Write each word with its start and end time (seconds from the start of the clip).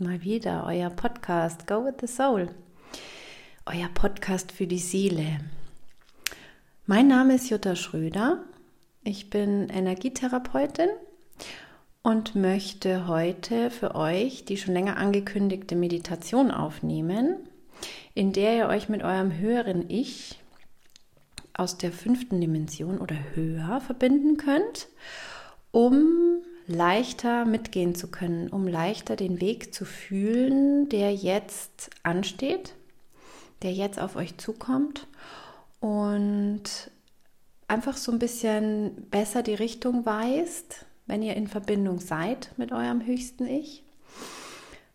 mal 0.00 0.22
wieder 0.22 0.64
euer 0.66 0.88
Podcast 0.88 1.66
Go 1.66 1.84
with 1.84 1.94
the 2.00 2.06
Soul. 2.06 2.48
Euer 3.66 3.88
Podcast 3.92 4.50
für 4.50 4.66
die 4.66 4.78
Seele. 4.78 5.40
Mein 6.86 7.06
Name 7.06 7.34
ist 7.34 7.50
Jutta 7.50 7.76
Schröder. 7.76 8.42
Ich 9.04 9.28
bin 9.28 9.68
Energietherapeutin 9.68 10.88
und 12.02 12.34
möchte 12.34 13.08
heute 13.08 13.70
für 13.70 13.94
euch 13.94 14.46
die 14.46 14.56
schon 14.56 14.72
länger 14.72 14.96
angekündigte 14.96 15.76
Meditation 15.76 16.50
aufnehmen, 16.50 17.36
in 18.14 18.32
der 18.32 18.56
ihr 18.56 18.68
euch 18.68 18.88
mit 18.88 19.02
eurem 19.02 19.36
höheren 19.38 19.90
Ich 19.90 20.38
aus 21.52 21.76
der 21.76 21.92
fünften 21.92 22.40
Dimension 22.40 22.98
oder 22.98 23.16
höher 23.34 23.82
verbinden 23.82 24.38
könnt, 24.38 24.88
um 25.72 26.42
leichter 26.70 27.44
mitgehen 27.44 27.94
zu 27.94 28.08
können, 28.08 28.48
um 28.48 28.66
leichter 28.66 29.16
den 29.16 29.40
Weg 29.40 29.74
zu 29.74 29.84
fühlen, 29.84 30.88
der 30.88 31.14
jetzt 31.14 31.90
ansteht, 32.02 32.74
der 33.62 33.72
jetzt 33.72 34.00
auf 34.00 34.16
euch 34.16 34.36
zukommt 34.38 35.06
und 35.80 36.62
einfach 37.68 37.96
so 37.96 38.12
ein 38.12 38.18
bisschen 38.18 39.06
besser 39.10 39.42
die 39.42 39.54
Richtung 39.54 40.06
weist, 40.06 40.86
wenn 41.06 41.22
ihr 41.22 41.36
in 41.36 41.46
Verbindung 41.46 42.00
seid 42.00 42.52
mit 42.56 42.72
eurem 42.72 43.04
höchsten 43.04 43.46
Ich 43.46 43.82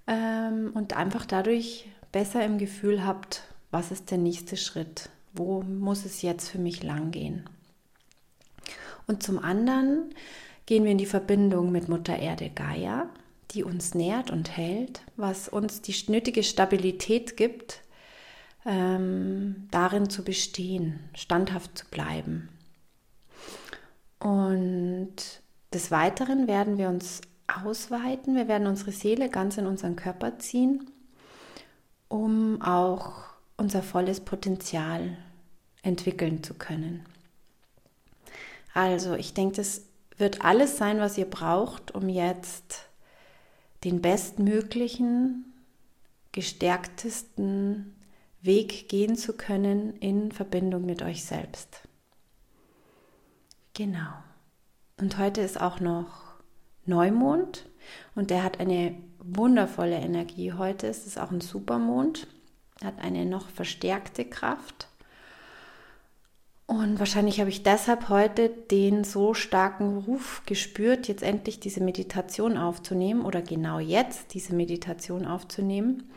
ähm, 0.07 0.71
und 0.73 0.95
einfach 0.95 1.25
dadurch 1.25 1.89
besser 2.11 2.43
im 2.45 2.57
Gefühl 2.57 3.05
habt, 3.05 3.43
was 3.71 3.91
ist 3.91 4.11
der 4.11 4.17
nächste 4.17 4.55
Schritt, 4.55 5.09
wo 5.33 5.61
muss 5.61 6.05
es 6.05 6.21
jetzt 6.21 6.49
für 6.49 6.59
mich 6.59 6.83
lang 6.83 7.11
gehen. 7.11 7.49
Und 9.07 9.21
zum 9.21 9.39
anderen 9.39 10.13
gehen 10.65 10.83
wir 10.83 10.91
in 10.91 10.97
die 10.97 11.05
Verbindung 11.05 11.71
mit 11.71 11.89
Mutter 11.89 12.17
Erde 12.17 12.49
Gaia, 12.49 13.09
die 13.51 13.63
uns 13.63 13.93
nährt 13.93 14.31
und 14.31 14.55
hält, 14.55 15.01
was 15.15 15.47
uns 15.47 15.81
die 15.81 15.95
nötige 16.11 16.43
Stabilität 16.43 17.37
gibt, 17.37 17.81
ähm, 18.65 19.67
darin 19.71 20.09
zu 20.09 20.23
bestehen, 20.23 20.99
standhaft 21.13 21.77
zu 21.77 21.85
bleiben. 21.87 22.49
Und 24.19 25.15
des 25.73 25.91
Weiteren 25.91 26.47
werden 26.47 26.77
wir 26.77 26.89
uns 26.89 27.21
ausweiten, 27.47 28.35
wir 28.35 28.47
werden 28.47 28.67
unsere 28.67 28.91
Seele 28.91 29.29
ganz 29.29 29.57
in 29.57 29.67
unseren 29.67 29.95
Körper 29.95 30.39
ziehen, 30.39 30.89
um 32.07 32.61
auch 32.61 33.25
unser 33.57 33.83
volles 33.83 34.19
Potenzial 34.19 35.17
entwickeln 35.83 36.43
zu 36.43 36.55
können. 36.55 37.05
Also 38.73 39.13
ich 39.13 39.33
denke, 39.33 39.57
das 39.57 39.83
wird 40.17 40.43
alles 40.43 40.77
sein, 40.77 40.99
was 40.99 41.17
ihr 41.17 41.29
braucht, 41.29 41.93
um 41.93 42.09
jetzt 42.09 42.87
den 43.83 44.01
bestmöglichen, 44.01 45.53
gestärktesten 46.31 47.95
Weg 48.41 48.89
gehen 48.89 49.15
zu 49.15 49.33
können 49.33 49.95
in 49.97 50.31
Verbindung 50.31 50.85
mit 50.85 51.01
euch 51.01 51.25
selbst. 51.25 51.81
Genau. 53.73 54.13
Und 54.97 55.17
heute 55.17 55.41
ist 55.41 55.59
auch 55.59 55.79
noch 55.79 56.35
Neumond 56.85 57.65
und 58.15 58.29
der 58.29 58.43
hat 58.43 58.59
eine 58.59 58.95
wundervolle 59.19 59.97
Energie. 59.97 60.53
Heute 60.53 60.87
ist 60.87 61.07
es 61.07 61.17
auch 61.17 61.31
ein 61.31 61.41
Supermond, 61.41 62.27
hat 62.83 62.99
eine 62.99 63.25
noch 63.25 63.49
verstärkte 63.49 64.25
Kraft. 64.25 64.87
Und 66.77 66.99
wahrscheinlich 66.99 67.39
habe 67.39 67.49
ich 67.49 67.63
deshalb 67.63 68.09
heute 68.09 68.49
den 68.49 69.05
so 69.05 69.33
starken 69.33 69.99
Ruf 69.99 70.41
gespürt, 70.45 71.07
jetzt 71.07 71.23
endlich 71.23 71.61
diese 71.61 71.81
Meditation 71.81 72.57
aufzunehmen 72.57 73.23
oder 73.23 73.41
genau 73.41 73.79
jetzt 73.79 74.33
diese 74.33 74.53
Meditation 74.53 75.25
aufzunehmen, 75.25 76.11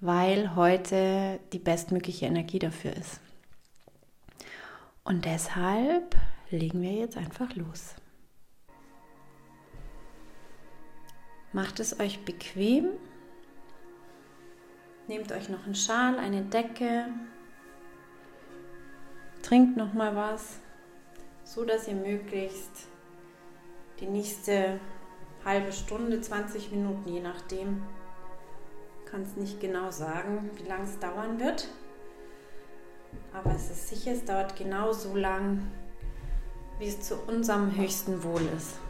weil 0.00 0.54
heute 0.54 1.40
die 1.54 1.58
bestmögliche 1.58 2.26
Energie 2.26 2.58
dafür 2.58 2.94
ist. 2.94 3.20
Und 5.02 5.24
deshalb 5.24 6.14
legen 6.50 6.82
wir 6.82 6.92
jetzt 6.92 7.16
einfach 7.16 7.54
los. 7.54 7.94
Macht 11.54 11.80
es 11.80 11.98
euch 12.00 12.22
bequem. 12.22 12.88
Nehmt 15.08 15.32
euch 15.32 15.48
noch 15.48 15.64
einen 15.64 15.74
Schal, 15.74 16.18
eine 16.18 16.42
Decke, 16.42 17.06
trinkt 19.46 19.76
noch 19.76 19.92
mal 19.92 20.16
was, 20.16 20.58
so 21.44 21.64
dass 21.64 21.86
ihr 21.86 21.94
möglichst 21.94 22.88
die 24.00 24.06
nächste 24.06 24.80
halbe 25.44 25.72
Stunde, 25.72 26.20
20 26.20 26.72
Minuten, 26.72 27.08
je 27.08 27.20
nachdem, 27.20 27.84
kann 29.08 29.22
es 29.22 29.36
nicht 29.36 29.60
genau 29.60 29.92
sagen, 29.92 30.50
wie 30.56 30.66
lange 30.66 30.82
es 30.82 30.98
dauern 30.98 31.38
wird. 31.38 31.68
Aber 33.32 33.54
es 33.54 33.70
ist 33.70 33.88
sicher, 33.88 34.10
es 34.10 34.24
dauert 34.24 34.56
genau 34.56 34.92
so 34.92 35.14
lang, 35.14 35.70
wie 36.80 36.88
es 36.88 37.00
zu 37.00 37.14
unserem 37.28 37.76
höchsten 37.76 38.24
Wohl 38.24 38.42
ist. 38.56 38.80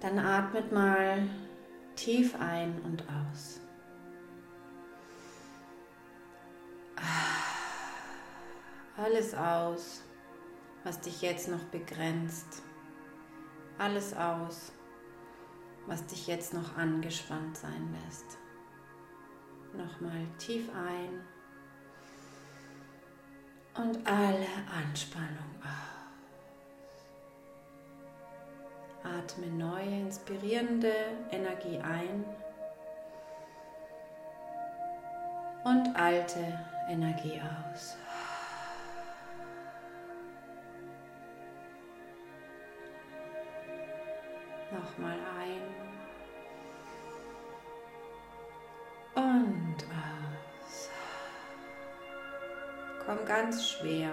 Dann 0.00 0.18
atmet 0.18 0.72
mal 0.72 1.28
tief 1.94 2.34
ein 2.40 2.80
und 2.86 3.02
aus. 3.02 3.59
Alles 8.96 9.34
aus, 9.34 10.02
was 10.84 11.00
dich 11.00 11.22
jetzt 11.22 11.48
noch 11.48 11.64
begrenzt. 11.64 12.62
Alles 13.78 14.14
aus, 14.14 14.72
was 15.86 16.04
dich 16.06 16.26
jetzt 16.26 16.52
noch 16.52 16.76
angespannt 16.76 17.56
sein 17.56 17.96
lässt. 18.04 18.38
Nochmal 19.72 20.26
tief 20.38 20.68
ein 20.74 21.24
und 23.76 24.06
alle 24.06 24.46
Anspannung 24.84 25.54
aus. 25.62 25.90
Atme 29.02 29.46
neue, 29.46 30.00
inspirierende 30.00 30.92
Energie 31.30 31.78
ein 31.78 32.24
und 35.64 35.96
alte 35.96 36.58
Energie 36.90 37.40
aus. 37.40 37.96
Nochmal 44.72 45.16
ein. 45.38 45.62
Und 49.14 49.76
aus. 49.84 50.90
Komm 53.06 53.24
ganz 53.24 53.68
schwer 53.68 54.12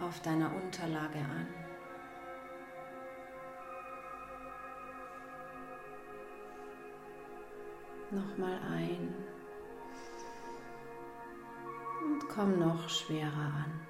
auf 0.00 0.18
deiner 0.22 0.50
Unterlage 0.54 1.18
an. 1.18 1.46
Nochmal 8.10 8.58
ein. 8.70 9.21
Komm 12.34 12.58
noch 12.58 12.88
schwerer 12.88 13.52
an. 13.64 13.80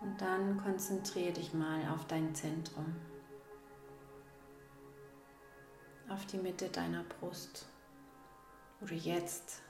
Und 0.00 0.20
dann 0.20 0.62
konzentriere 0.62 1.32
dich 1.32 1.52
mal 1.52 1.88
auf 1.92 2.06
dein 2.06 2.34
Zentrum, 2.34 2.94
auf 6.08 6.24
die 6.26 6.38
Mitte 6.38 6.68
deiner 6.68 7.02
Brust, 7.02 7.66
wo 8.78 8.86
du 8.86 8.94
jetzt 8.94 9.62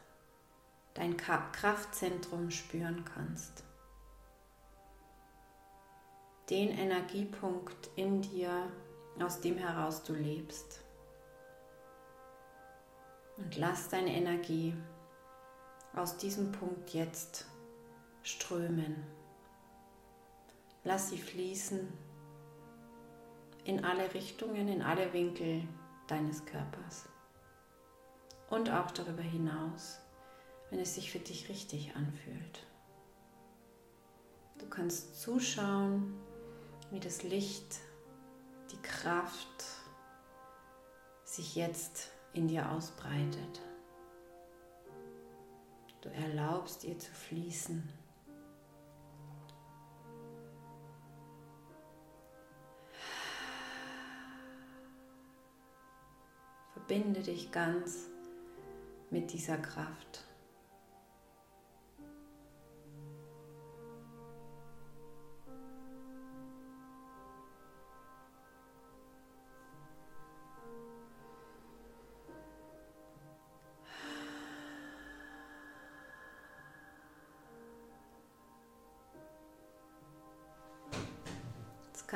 dein 0.92 1.16
Kraftzentrum 1.16 2.50
spüren 2.50 3.04
kannst. 3.04 3.64
Den 6.50 6.68
Energiepunkt 6.68 7.90
in 7.96 8.20
dir, 8.20 8.70
aus 9.22 9.40
dem 9.40 9.56
heraus 9.56 10.02
du 10.02 10.14
lebst. 10.14 10.80
Und 13.36 13.56
lass 13.56 13.88
deine 13.88 14.14
Energie 14.14 14.74
aus 15.94 16.16
diesem 16.16 16.52
Punkt 16.52 16.90
jetzt 16.90 17.46
strömen. 18.22 19.04
Lass 20.84 21.10
sie 21.10 21.18
fließen 21.18 21.92
in 23.64 23.84
alle 23.84 24.14
Richtungen, 24.14 24.68
in 24.68 24.82
alle 24.82 25.12
Winkel 25.12 25.62
deines 26.06 26.44
Körpers. 26.44 27.08
Und 28.48 28.70
auch 28.70 28.90
darüber 28.92 29.22
hinaus, 29.22 29.98
wenn 30.70 30.78
es 30.78 30.94
sich 30.94 31.10
für 31.10 31.18
dich 31.18 31.48
richtig 31.48 31.96
anfühlt. 31.96 32.66
Du 34.58 34.68
kannst 34.68 35.20
zuschauen, 35.20 36.14
wie 36.90 37.00
das 37.00 37.22
Licht, 37.22 37.80
die 38.70 38.82
Kraft 38.82 39.64
sich 41.24 41.54
jetzt 41.56 42.10
in 42.32 42.48
dir 42.48 42.70
ausbreitet. 42.70 43.60
Du 46.00 46.08
erlaubst 46.10 46.84
ihr 46.84 46.98
zu 46.98 47.10
fließen. 47.10 47.88
Verbinde 56.72 57.20
dich 57.20 57.50
ganz 57.50 58.06
mit 59.10 59.32
dieser 59.32 59.58
Kraft. 59.58 60.24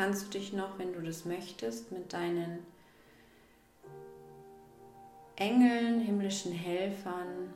Kannst 0.00 0.24
du 0.24 0.38
dich 0.38 0.54
noch, 0.54 0.78
wenn 0.78 0.94
du 0.94 1.02
das 1.02 1.26
möchtest, 1.26 1.92
mit 1.92 2.14
deinen 2.14 2.64
Engeln, 5.36 6.00
himmlischen 6.00 6.52
Helfern, 6.52 7.52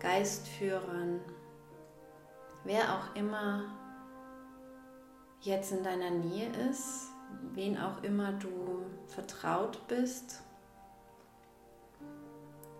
Geistführern, 0.00 1.20
wer 2.64 2.94
auch 2.94 3.14
immer 3.16 3.64
jetzt 5.42 5.72
in 5.72 5.84
deiner 5.84 6.10
Nähe 6.10 6.48
ist, 6.70 7.10
wen 7.52 7.76
auch 7.76 8.02
immer 8.02 8.32
du 8.32 8.86
vertraut 9.08 9.86
bist, 9.86 10.40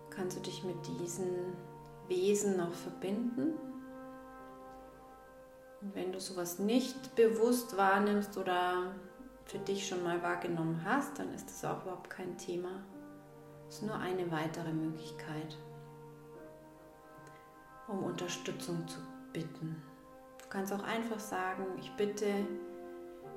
kannst 0.09 0.37
du 0.37 0.41
dich 0.41 0.63
mit 0.63 0.77
diesen 0.99 1.53
Wesen 2.07 2.57
noch 2.57 2.73
verbinden. 2.73 3.53
Und 5.85 5.93
wenn 5.93 6.11
du 6.11 6.19
sowas 6.19 6.57
nicht 6.57 7.15
bewusst 7.15 7.77
wahrnimmst 7.77 8.39
oder 8.39 8.95
für 9.45 9.59
dich 9.59 9.87
schon 9.87 10.03
mal 10.03 10.23
wahrgenommen 10.23 10.81
hast, 10.83 11.19
dann 11.19 11.31
ist 11.31 11.47
das 11.47 11.63
auch 11.63 11.83
überhaupt 11.83 12.09
kein 12.09 12.35
Thema. 12.39 12.83
Das 13.67 13.75
ist 13.75 13.83
nur 13.83 13.95
eine 13.95 14.31
weitere 14.31 14.73
Möglichkeit, 14.73 15.55
um 17.87 18.03
Unterstützung 18.03 18.87
zu 18.87 18.97
bitten. 19.31 19.79
Du 20.41 20.49
kannst 20.49 20.73
auch 20.73 20.81
einfach 20.81 21.19
sagen, 21.19 21.65
ich 21.79 21.91
bitte 21.91 22.33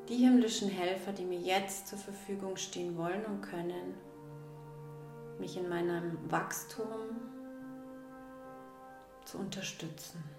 die 0.08 0.16
himmlischen 0.16 0.70
Helfer, 0.70 1.12
die 1.12 1.26
mir 1.26 1.40
jetzt 1.40 1.88
zur 1.88 1.98
Verfügung 1.98 2.56
stehen 2.56 2.96
wollen 2.96 3.26
und 3.26 3.42
können, 3.42 3.94
mich 5.38 5.58
in 5.58 5.68
meinem 5.68 6.16
Wachstum 6.30 7.18
zu 9.26 9.36
unterstützen. 9.36 10.37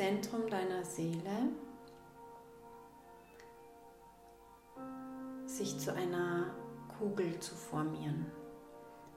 Zentrum 0.00 0.48
deiner 0.48 0.82
Seele, 0.82 1.50
sich 5.44 5.78
zu 5.78 5.92
einer 5.92 6.54
Kugel 6.98 7.38
zu 7.38 7.54
formieren. 7.54 8.24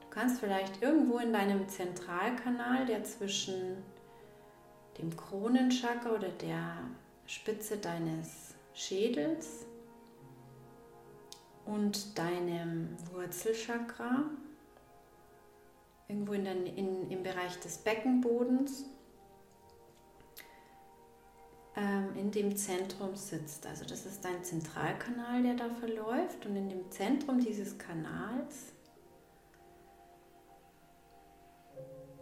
Du 0.02 0.08
kannst 0.10 0.42
vielleicht 0.42 0.82
irgendwo 0.82 1.20
in 1.20 1.32
deinem 1.32 1.70
Zentralkanal, 1.70 2.86
der 2.86 3.02
zwischen 3.06 3.78
dem 4.98 5.16
Kronenchakra 5.16 6.10
oder 6.10 6.28
der 6.28 6.80
Spitze 7.28 7.78
deines 7.78 8.54
Schädels 8.74 9.66
und 11.66 12.18
deinem 12.18 12.90
Wurzelchakra, 13.10 14.26
irgendwo 16.10 16.34
in 16.34 16.44
der, 16.44 16.56
in, 16.56 17.10
im 17.10 17.24
Bereich 17.24 17.58
des 17.62 17.78
Beckenbodens 17.78 18.84
in 21.76 22.30
dem 22.30 22.56
Zentrum 22.56 23.16
sitzt. 23.16 23.66
Also 23.66 23.84
das 23.86 24.06
ist 24.06 24.24
dein 24.24 24.44
Zentralkanal, 24.44 25.42
der 25.42 25.56
da 25.56 25.70
verläuft 25.70 26.46
und 26.46 26.56
in 26.56 26.70
dem 26.70 26.92
Zentrum 26.92 27.40
dieses 27.40 27.78
Kanals, 27.80 28.74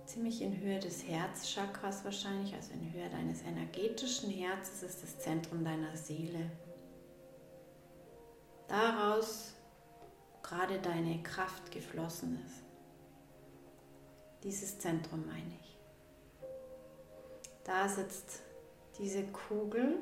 ziemlich 0.06 0.42
in 0.42 0.58
Höhe 0.58 0.80
des 0.80 1.06
Herzchakras 1.06 2.06
wahrscheinlich, 2.06 2.54
also 2.54 2.72
in 2.74 2.94
Höhe 2.94 3.10
deines 3.10 3.42
energetischen 3.44 4.30
Herzens, 4.30 4.84
ist 4.84 5.04
das 5.04 5.20
Zentrum 5.20 5.66
deiner 5.66 5.96
Seele. 5.98 6.50
Daraus 8.68 9.54
gerade 10.44 10.80
deine 10.80 11.22
Kraft 11.24 11.72
geflossen 11.72 12.40
ist. 12.46 12.64
Dieses 14.44 14.80
Zentrum 14.80 15.26
meine 15.26 15.56
ich. 15.62 15.78
Da 17.66 17.88
sitzt 17.88 18.42
diese 19.02 19.24
Kugel, 19.24 19.98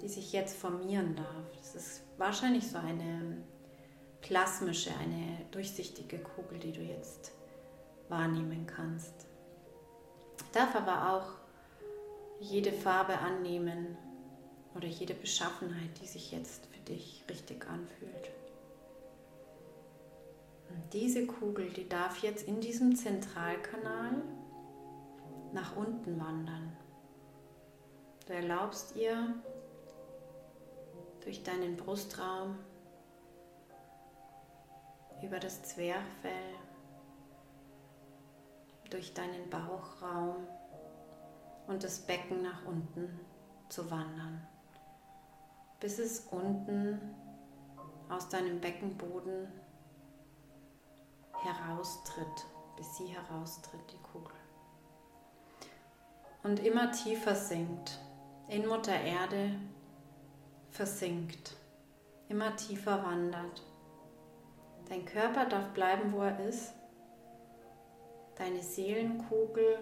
die 0.00 0.08
sich 0.08 0.32
jetzt 0.32 0.56
formieren 0.56 1.16
darf. 1.16 1.50
Das 1.58 1.74
ist 1.74 2.02
wahrscheinlich 2.16 2.68
so 2.68 2.78
eine 2.78 3.42
plasmische, 4.20 4.90
eine 5.02 5.44
durchsichtige 5.50 6.18
Kugel, 6.18 6.58
die 6.58 6.72
du 6.72 6.80
jetzt 6.80 7.32
wahrnehmen 8.08 8.66
kannst. 8.66 9.26
Darf 10.52 10.76
aber 10.76 11.12
auch 11.12 11.26
jede 12.40 12.72
Farbe 12.72 13.18
annehmen 13.18 13.96
oder 14.76 14.86
jede 14.86 15.14
Beschaffenheit, 15.14 16.00
die 16.00 16.06
sich 16.06 16.30
jetzt 16.30 16.66
für 16.66 16.80
dich 16.80 17.24
richtig 17.28 17.66
anfühlt. 17.68 18.30
Und 20.70 20.92
diese 20.92 21.26
Kugel, 21.26 21.70
die 21.70 21.88
darf 21.88 22.22
jetzt 22.22 22.46
in 22.46 22.60
diesem 22.60 22.94
Zentralkanal 22.94 24.22
nach 25.52 25.76
unten 25.76 26.18
wandern. 26.20 26.76
Du 28.26 28.32
erlaubst 28.32 28.96
ihr 28.96 29.34
durch 31.22 31.42
deinen 31.42 31.76
Brustraum 31.76 32.58
über 35.22 35.38
das 35.38 35.62
Zwerchfell, 35.62 36.54
durch 38.88 39.12
deinen 39.12 39.50
Bauchraum 39.50 40.46
und 41.66 41.84
das 41.84 42.00
Becken 42.00 42.42
nach 42.42 42.64
unten 42.64 43.20
zu 43.68 43.90
wandern, 43.90 44.46
bis 45.80 45.98
es 45.98 46.20
unten 46.20 46.98
aus 48.08 48.28
deinem 48.30 48.60
Beckenboden 48.60 49.52
heraustritt, 51.42 52.46
bis 52.76 52.96
sie 52.96 53.06
heraustritt, 53.06 53.92
die 53.92 54.02
Kugel. 54.12 54.34
Und 56.42 56.60
immer 56.60 56.90
tiefer 56.90 57.34
sinkt 57.34 57.98
in 58.48 58.66
Mutter 58.66 58.98
Erde 59.00 59.50
versinkt, 60.70 61.56
immer 62.28 62.54
tiefer 62.56 63.02
wandert. 63.04 63.62
Dein 64.88 65.04
Körper 65.04 65.46
darf 65.46 65.72
bleiben, 65.72 66.12
wo 66.12 66.20
er 66.20 66.38
ist. 66.46 66.74
Deine 68.36 68.62
Seelenkugel 68.62 69.78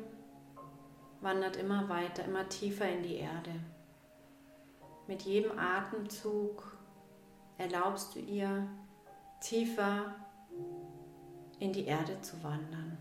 wandert 1.21 1.57
immer 1.57 1.88
weiter, 1.88 2.25
immer 2.25 2.49
tiefer 2.49 2.88
in 2.88 3.02
die 3.02 3.16
Erde. 3.16 3.54
Mit 5.07 5.23
jedem 5.23 5.59
Atemzug 5.59 6.76
erlaubst 7.59 8.14
du 8.14 8.21
ihr, 8.21 8.69
tiefer 9.40 10.14
in 11.59 11.73
die 11.73 11.87
Erde 11.87 12.21
zu 12.21 12.42
wandern. 12.42 12.99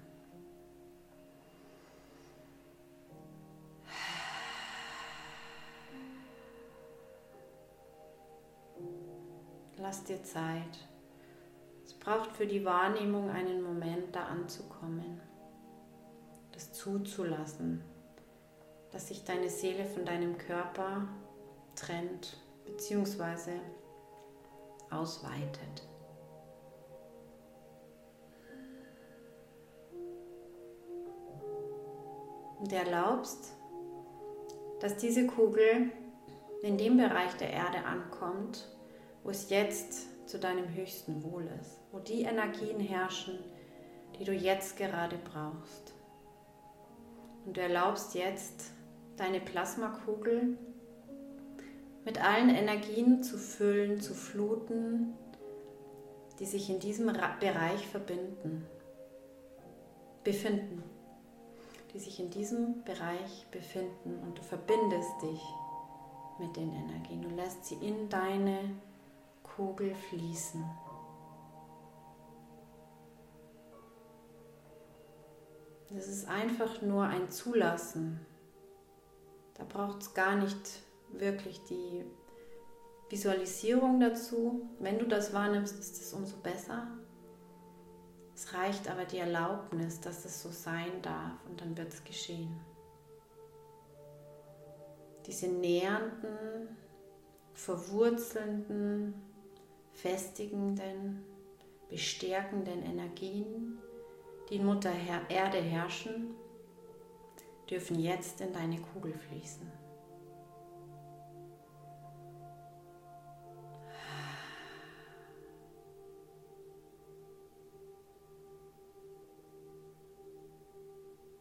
Lass 9.92 10.06
dir 10.06 10.24
Zeit. 10.24 10.88
Es 11.84 11.94
braucht 11.94 12.32
für 12.38 12.48
die 12.48 12.64
Wahrnehmung 12.64 13.30
einen 13.30 13.62
Moment, 13.62 14.16
da 14.16 14.24
anzukommen, 14.24 15.20
das 16.54 16.72
zuzulassen, 16.72 17.84
dass 18.94 19.10
sich 19.10 19.26
deine 19.26 19.50
Seele 19.50 19.84
von 19.84 20.06
deinem 20.06 20.38
Körper 20.38 21.10
trennt 21.76 22.38
bzw. 22.64 23.60
ausweitet. 24.92 25.84
Und 32.60 32.72
erlaubst, 32.72 33.58
dass 34.80 34.96
diese 34.96 35.28
Kugel 35.28 35.92
in 36.62 36.78
dem 36.78 36.96
Bereich 36.96 37.34
der 37.34 37.52
Erde 37.52 37.84
ankommt, 37.84 38.70
wo 39.24 39.30
es 39.30 39.50
jetzt 39.50 40.28
zu 40.28 40.40
deinem 40.40 40.74
höchsten 40.74 41.24
Wohl 41.24 41.48
ist, 41.60 41.82
wo 41.92 42.00
die 42.00 42.24
Energien 42.24 42.80
herrschen, 42.80 43.40
die 44.18 44.24
du 44.24 44.34
jetzt 44.34 44.78
gerade 44.78 45.18
brauchst. 45.18 45.94
Und 47.46 47.58
du 47.58 47.62
erlaubst 47.62 48.16
jetzt 48.16 48.72
deine 49.18 49.40
Plasmakugel 49.40 50.58
mit 52.06 52.24
allen 52.24 52.50
Energien 52.50 53.24
zu 53.24 53.38
füllen, 53.38 54.00
zu 54.00 54.13
fluten, 54.13 55.13
die 56.40 56.46
sich 56.46 56.70
in 56.70 56.80
diesem 56.80 57.08
Bereich 57.08 57.88
verbinden, 57.88 58.66
befinden, 60.24 60.84
die 61.94 62.00
sich 62.00 62.20
in 62.20 62.30
diesem 62.32 62.84
Bereich 62.84 63.46
befinden 63.51 64.20
und 64.24 64.38
du 64.38 64.42
verbindest 64.42 65.22
dich 65.22 65.42
mit 66.40 66.56
den 66.56 66.74
Energien. 66.74 67.22
Du 67.22 67.30
lässt 67.36 67.66
sie 67.66 67.75
in 67.75 68.10
deine 68.10 68.58
Kugel 69.55 69.93
fließen. 69.93 70.63
Das 75.89 76.08
ist 76.08 76.27
einfach 76.27 76.81
nur 76.81 77.03
ein 77.03 77.29
Zulassen. 77.29 78.25
Da 79.55 79.65
braucht 79.65 80.01
es 80.01 80.13
gar 80.13 80.36
nicht 80.36 80.84
wirklich 81.12 81.62
die 81.65 82.05
Visualisierung 83.10 84.00
dazu. 84.00 84.70
Wenn 84.79 85.00
du 85.00 85.05
das 85.05 85.34
wahrnimmst, 85.34 85.77
ist 85.77 86.01
es 86.01 86.13
umso 86.13 86.38
besser. 86.38 86.88
Es 88.34 88.53
reicht 88.53 88.89
aber 88.89 89.03
die 89.03 89.17
Erlaubnis, 89.17 90.00
dass 90.00 90.24
es 90.24 90.41
so 90.41 90.50
sein 90.50 91.01
darf 91.01 91.34
und 91.50 91.60
dann 91.60 91.77
wird 91.77 91.93
es 91.93 92.03
geschehen. 92.03 92.60
Diese 95.27 95.48
nähernden, 95.48 96.77
verwurzelnden, 97.53 99.13
festigenden, 99.94 101.24
bestärkenden 101.90 102.84
Energien, 102.84 103.78
die 104.50 104.56
in 104.56 104.66
Mutter 104.66 104.92
Erde 105.30 105.62
herrschen, 105.62 106.36
dürfen 107.70 108.00
jetzt 108.00 108.42
in 108.42 108.52
deine 108.52 108.82
Kugel 108.82 109.14
fließen. 109.14 109.72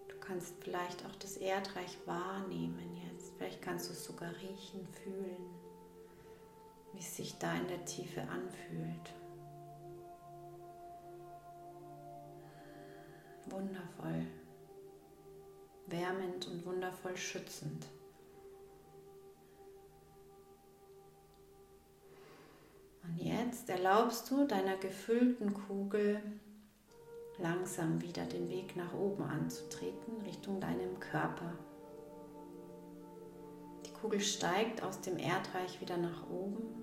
Du 0.08 0.16
kannst 0.20 0.54
vielleicht 0.60 1.04
auch 1.04 1.16
das 1.16 1.36
Erdreich 1.36 1.98
wahrnehmen 2.06 2.96
jetzt. 3.10 3.32
Vielleicht 3.36 3.60
kannst 3.60 3.88
du 3.88 3.92
es 3.92 4.04
sogar 4.04 4.30
riechen, 4.36 4.86
fühlen, 5.02 5.59
wie 7.00 7.02
es 7.02 7.16
sich 7.16 7.38
da 7.38 7.56
in 7.56 7.66
der 7.66 7.82
Tiefe 7.86 8.20
anfühlt. 8.20 9.14
wundervoll, 13.46 14.26
wärmend 15.86 16.46
und 16.46 16.64
wundervoll 16.64 17.16
schützend. 17.16 17.84
Und 23.02 23.16
jetzt 23.16 23.68
erlaubst 23.68 24.30
du 24.30 24.46
deiner 24.46 24.76
gefüllten 24.76 25.52
Kugel 25.52 26.22
langsam 27.38 28.00
wieder 28.00 28.24
den 28.26 28.48
Weg 28.48 28.76
nach 28.76 28.94
oben 28.94 29.24
anzutreten, 29.24 30.20
Richtung 30.24 30.60
deinem 30.60 31.00
Körper. 31.00 31.54
Die 33.84 33.92
Kugel 33.94 34.20
steigt 34.20 34.82
aus 34.84 35.00
dem 35.00 35.18
Erdreich 35.18 35.80
wieder 35.80 35.96
nach 35.96 36.30
oben. 36.30 36.79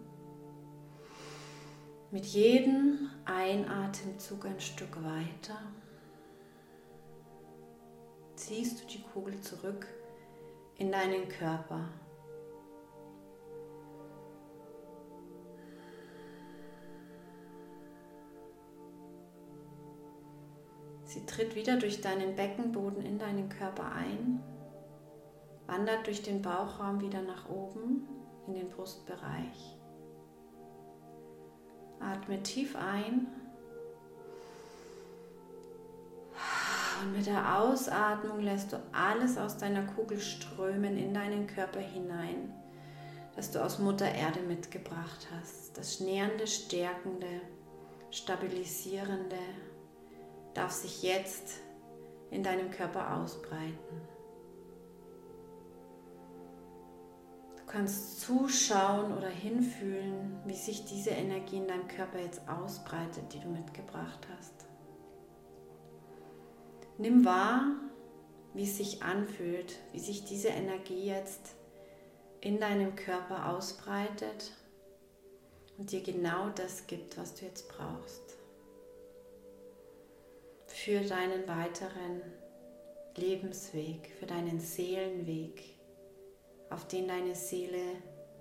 Mit 2.10 2.26
jedem 2.26 3.10
Einatemzug 3.26 4.46
ein 4.46 4.62
Stück 4.62 4.96
weiter 5.04 5.60
ziehst 8.36 8.82
du 8.82 8.88
die 8.88 9.02
Kugel 9.02 9.42
zurück 9.42 9.86
in 10.78 10.90
deinen 10.90 11.28
Körper. 11.28 11.90
Sie 21.04 21.26
tritt 21.26 21.56
wieder 21.56 21.76
durch 21.76 22.00
deinen 22.00 22.38
Beckenboden 22.38 23.04
in 23.04 23.20
deinen 23.20 23.50
Körper 23.50 23.92
ein, 23.92 24.42
wandert 25.66 26.08
durch 26.08 26.22
den 26.22 26.42
Bauchraum 26.42 27.02
wieder 27.02 27.22
nach 27.22 27.50
oben 27.50 28.08
in 28.48 28.54
den 28.54 28.70
Brustbereich. 28.70 29.77
Atme 32.00 32.42
tief 32.44 32.76
ein 32.76 33.28
Und 37.02 37.16
mit 37.16 37.28
der 37.28 37.60
Ausatmung 37.60 38.40
lässt 38.40 38.74
du 38.74 38.78
alles 38.92 39.38
aus 39.38 39.58
deiner 39.58 39.84
Kugel 39.84 40.20
strömen 40.20 40.98
in 40.98 41.14
deinen 41.14 41.46
Körper 41.46 41.80
hinein, 41.80 42.54
das 43.36 43.52
du 43.52 43.64
aus 43.64 43.80
Mutter 43.80 44.12
Erde 44.12 44.40
mitgebracht 44.40 45.28
hast. 45.32 45.78
Das 45.78 46.00
Nähernde, 46.00 46.48
Stärkende, 46.48 47.42
Stabilisierende 48.10 49.38
darf 50.54 50.72
sich 50.72 51.04
jetzt 51.04 51.60
in 52.32 52.42
deinem 52.42 52.72
Körper 52.72 53.16
ausbreiten. 53.16 54.17
Du 57.68 57.74
kannst 57.74 58.22
zuschauen 58.22 59.18
oder 59.18 59.28
hinfühlen, 59.28 60.40
wie 60.46 60.56
sich 60.56 60.86
diese 60.86 61.10
Energie 61.10 61.58
in 61.58 61.68
deinem 61.68 61.90
Körper 61.90 62.18
jetzt 62.18 62.48
ausbreitet, 62.48 63.34
die 63.34 63.42
du 63.42 63.50
mitgebracht 63.50 64.26
hast. 64.38 64.54
Nimm 66.98 67.26
wahr, 67.26 67.76
wie 68.54 68.64
es 68.64 68.78
sich 68.78 69.04
anfühlt, 69.04 69.80
wie 69.92 70.00
sich 70.00 70.24
diese 70.24 70.48
Energie 70.48 71.08
jetzt 71.08 71.56
in 72.40 72.62
deinem 72.62 72.96
Körper 72.96 73.50
ausbreitet 73.50 74.54
und 75.78 75.92
dir 75.92 76.02
genau 76.02 76.48
das 76.52 76.88
gibt, 76.88 77.18
was 77.18 77.36
du 77.36 77.48
jetzt 77.48 77.68
brauchst. 77.68 78.38
Für 80.68 81.02
deinen 81.02 81.46
weiteren 81.50 82.22
Lebensweg, 83.18 84.16
für 84.18 84.26
deinen 84.26 84.62
Seelenweg, 84.62 85.77
auf 86.70 86.88
den 86.88 87.08
deine 87.08 87.36
Seele 87.36 87.82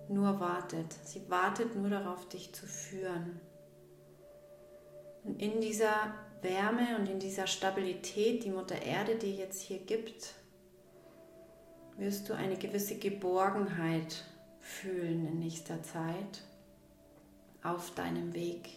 nur 0.09 0.39
wartet. 0.41 0.93
Sie 1.05 1.29
wartet 1.29 1.75
nur 1.75 1.91
darauf, 1.91 2.29
dich 2.29 2.53
zu 2.55 2.67
führen. 2.67 3.41
Und 5.25 5.41
in 5.43 5.61
dieser 5.61 6.15
Wärme 6.43 6.97
und 6.99 7.09
in 7.09 7.19
dieser 7.19 7.47
Stabilität, 7.47 8.45
die 8.45 8.51
Mutter 8.51 8.81
Erde 8.81 9.17
dir 9.17 9.33
jetzt 9.33 9.63
hier 9.63 9.79
gibt, 9.79 10.35
wirst 11.97 12.29
du 12.29 12.35
eine 12.35 12.57
gewisse 12.57 12.97
Geborgenheit 12.99 14.25
fühlen 14.61 15.27
in 15.27 15.39
nächster 15.39 15.83
Zeit 15.83 16.43
auf 17.63 17.95
deinem 17.95 18.35
Weg. 18.35 18.69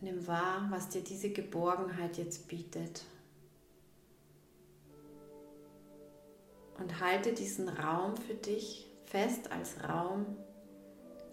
Nimm 0.00 0.26
wahr, 0.26 0.66
was 0.70 0.88
dir 0.88 1.02
diese 1.02 1.30
Geborgenheit 1.30 2.16
jetzt 2.16 2.48
bietet. 2.48 3.04
Und 6.80 7.00
halte 7.00 7.32
diesen 7.32 7.68
Raum 7.68 8.16
für 8.16 8.34
dich 8.34 8.90
fest 9.04 9.52
als 9.52 9.76
Raum, 9.88 10.26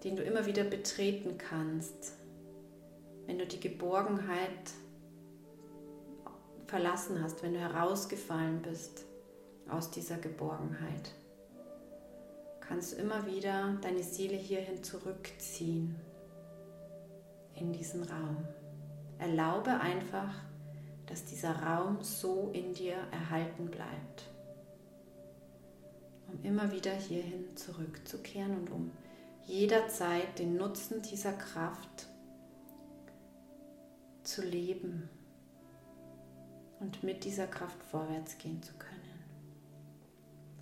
den 0.03 0.15
du 0.15 0.23
immer 0.23 0.45
wieder 0.45 0.63
betreten 0.63 1.37
kannst, 1.37 2.13
wenn 3.25 3.39
du 3.39 3.47
die 3.47 3.59
Geborgenheit 3.59 4.71
verlassen 6.67 7.23
hast, 7.23 7.41
wenn 7.43 7.53
du 7.53 7.59
herausgefallen 7.59 8.61
bist 8.61 9.05
aus 9.69 9.89
dieser 9.89 10.17
Geborgenheit, 10.17 11.11
kannst 12.59 12.93
du 12.93 12.97
immer 12.97 13.25
wieder 13.25 13.77
deine 13.81 14.03
Seele 14.03 14.35
hierhin 14.35 14.83
zurückziehen 14.83 15.95
in 17.55 17.71
diesen 17.71 18.03
Raum. 18.03 18.45
Erlaube 19.19 19.71
einfach, 19.71 20.33
dass 21.05 21.25
dieser 21.25 21.55
Raum 21.63 22.01
so 22.01 22.51
in 22.53 22.73
dir 22.73 22.97
erhalten 23.11 23.67
bleibt, 23.67 24.29
um 26.27 26.43
immer 26.43 26.71
wieder 26.71 26.93
hierhin 26.93 27.55
zurückzukehren 27.55 28.57
und 28.57 28.71
um 28.71 28.91
jederzeit 29.45 30.39
den 30.39 30.57
Nutzen 30.57 31.01
dieser 31.01 31.33
Kraft 31.33 32.07
zu 34.23 34.43
leben 34.43 35.09
und 36.79 37.03
mit 37.03 37.23
dieser 37.23 37.47
Kraft 37.47 37.81
vorwärts 37.83 38.37
gehen 38.37 38.61
zu 38.61 38.73
können 38.73 38.97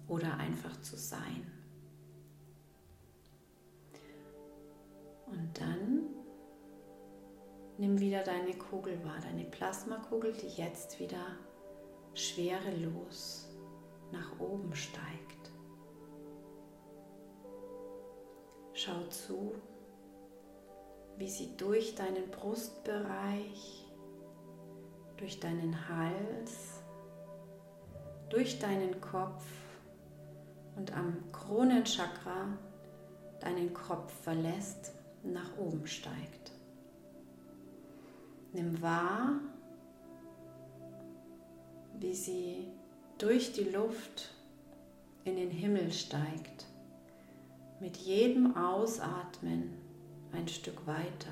oder 0.08 0.38
einfach 0.38 0.80
zu 0.82 0.96
sein. 0.96 1.52
Und 5.26 5.60
dann 5.60 6.04
nimm 7.78 8.00
wieder 8.00 8.24
deine 8.24 8.54
Kugel 8.54 9.04
wahr, 9.04 9.20
deine 9.22 9.46
Plasmakugel, 9.46 10.34
die 10.34 10.62
jetzt 10.62 11.00
wieder 11.00 11.38
schwerelos 12.14 13.50
nach 14.12 14.40
oben 14.40 14.74
steigt. 14.76 15.25
Schau 18.86 19.02
zu, 19.10 19.56
wie 21.18 21.28
sie 21.28 21.58
durch 21.58 21.96
deinen 21.96 22.30
Brustbereich, 22.30 23.84
durch 25.18 25.40
deinen 25.40 25.90
Hals, 25.90 26.84
durch 28.30 28.60
deinen 28.60 29.02
Kopf 29.02 29.44
und 30.76 30.96
am 30.96 31.32
Kronenchakra 31.32 32.60
deinen 33.40 33.74
Kopf 33.74 34.14
verlässt 34.22 34.92
nach 35.24 35.58
oben 35.58 35.88
steigt. 35.88 36.52
Nimm 38.54 38.80
wahr, 38.84 39.40
wie 41.98 42.14
sie 42.14 42.68
durch 43.18 43.52
die 43.52 43.64
Luft 43.64 44.30
in 45.24 45.38
den 45.38 45.50
Himmel 45.50 45.92
steigt, 45.92 46.66
mit 47.80 47.98
jedem 47.98 48.56
Ausatmen 48.56 49.74
ein 50.32 50.48
Stück 50.48 50.86
weiter. 50.88 51.32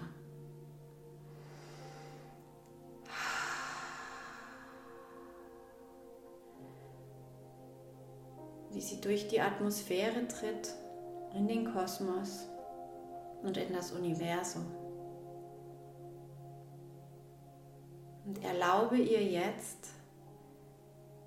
Wie 8.71 8.81
sie 8.81 8.99
durch 9.01 9.27
die 9.27 9.39
Atmosphäre 9.39 10.27
tritt 10.27 10.73
in 11.35 11.47
den 11.47 11.73
Kosmos 11.73 12.47
und 13.43 13.57
in 13.57 13.71
das 13.73 13.91
Universum. 13.91 14.65
Und 18.25 18.43
erlaube 18.43 18.97
ihr 18.97 19.23
jetzt, 19.23 19.89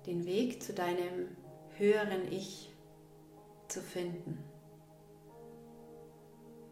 den 0.05 0.25
Weg 0.25 0.63
zu 0.63 0.73
deinem 0.73 1.35
höheren 1.77 2.31
Ich 2.31 2.69
zu 3.67 3.81
finden. 3.81 4.46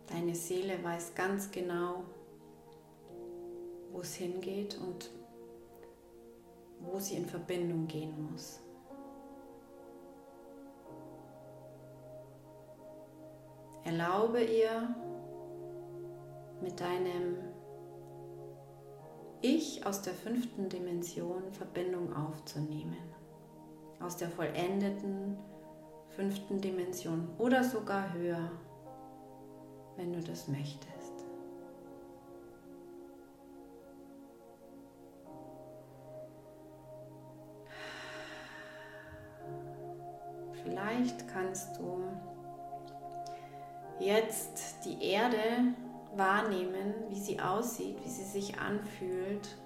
Deine 0.07 0.35
Seele 0.35 0.83
weiß 0.83 1.15
ganz 1.15 1.51
genau, 1.51 2.03
wo 3.91 4.01
es 4.01 4.15
hingeht 4.15 4.77
und 4.77 5.09
wo 6.79 6.99
sie 6.99 7.15
in 7.15 7.25
Verbindung 7.25 7.87
gehen 7.87 8.29
muss. 8.31 8.59
Erlaube 13.83 14.43
ihr 14.43 14.95
mit 16.61 16.79
deinem 16.79 17.37
Ich 19.41 19.85
aus 19.85 20.01
der 20.01 20.13
fünften 20.13 20.69
Dimension 20.69 21.51
Verbindung 21.51 22.13
aufzunehmen 22.15 23.15
aus 23.99 24.17
der 24.17 24.29
vollendeten 24.29 25.37
fünften 26.09 26.61
Dimension 26.61 27.27
oder 27.37 27.63
sogar 27.63 28.13
höher, 28.13 28.51
wenn 29.97 30.13
du 30.13 30.19
das 30.19 30.47
möchtest. 30.47 31.13
Vielleicht 40.63 41.27
kannst 41.27 41.77
du 41.77 42.03
jetzt 43.99 44.85
die 44.85 45.03
Erde 45.03 45.37
wahrnehmen, 46.15 46.93
wie 47.09 47.19
sie 47.19 47.39
aussieht, 47.39 47.97
wie 48.03 48.09
sie 48.09 48.23
sich 48.23 48.59
anfühlt 48.59 49.57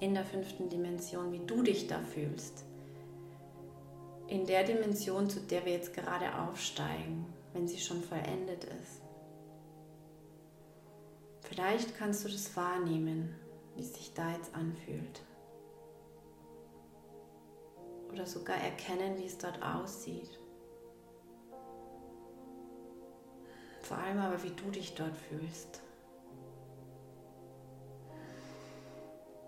in 0.00 0.14
der 0.14 0.24
fünften 0.24 0.68
Dimension, 0.68 1.32
wie 1.32 1.44
du 1.46 1.62
dich 1.62 1.88
da 1.88 1.98
fühlst 1.98 2.64
in 4.32 4.46
der 4.46 4.64
Dimension, 4.64 5.28
zu 5.28 5.40
der 5.40 5.66
wir 5.66 5.72
jetzt 5.72 5.92
gerade 5.92 6.34
aufsteigen, 6.34 7.26
wenn 7.52 7.68
sie 7.68 7.78
schon 7.78 8.02
vollendet 8.02 8.64
ist. 8.64 9.01
Vielleicht 11.52 11.98
kannst 11.98 12.24
du 12.24 12.30
das 12.30 12.56
wahrnehmen, 12.56 13.34
wie 13.76 13.82
es 13.82 13.92
sich 13.92 14.14
da 14.14 14.32
jetzt 14.32 14.54
anfühlt. 14.54 15.22
Oder 18.10 18.24
sogar 18.24 18.56
erkennen, 18.56 19.18
wie 19.18 19.26
es 19.26 19.36
dort 19.36 19.62
aussieht. 19.62 20.40
Vor 23.82 23.98
allem 23.98 24.18
aber, 24.18 24.42
wie 24.42 24.52
du 24.52 24.70
dich 24.70 24.94
dort 24.94 25.14
fühlst. 25.14 25.82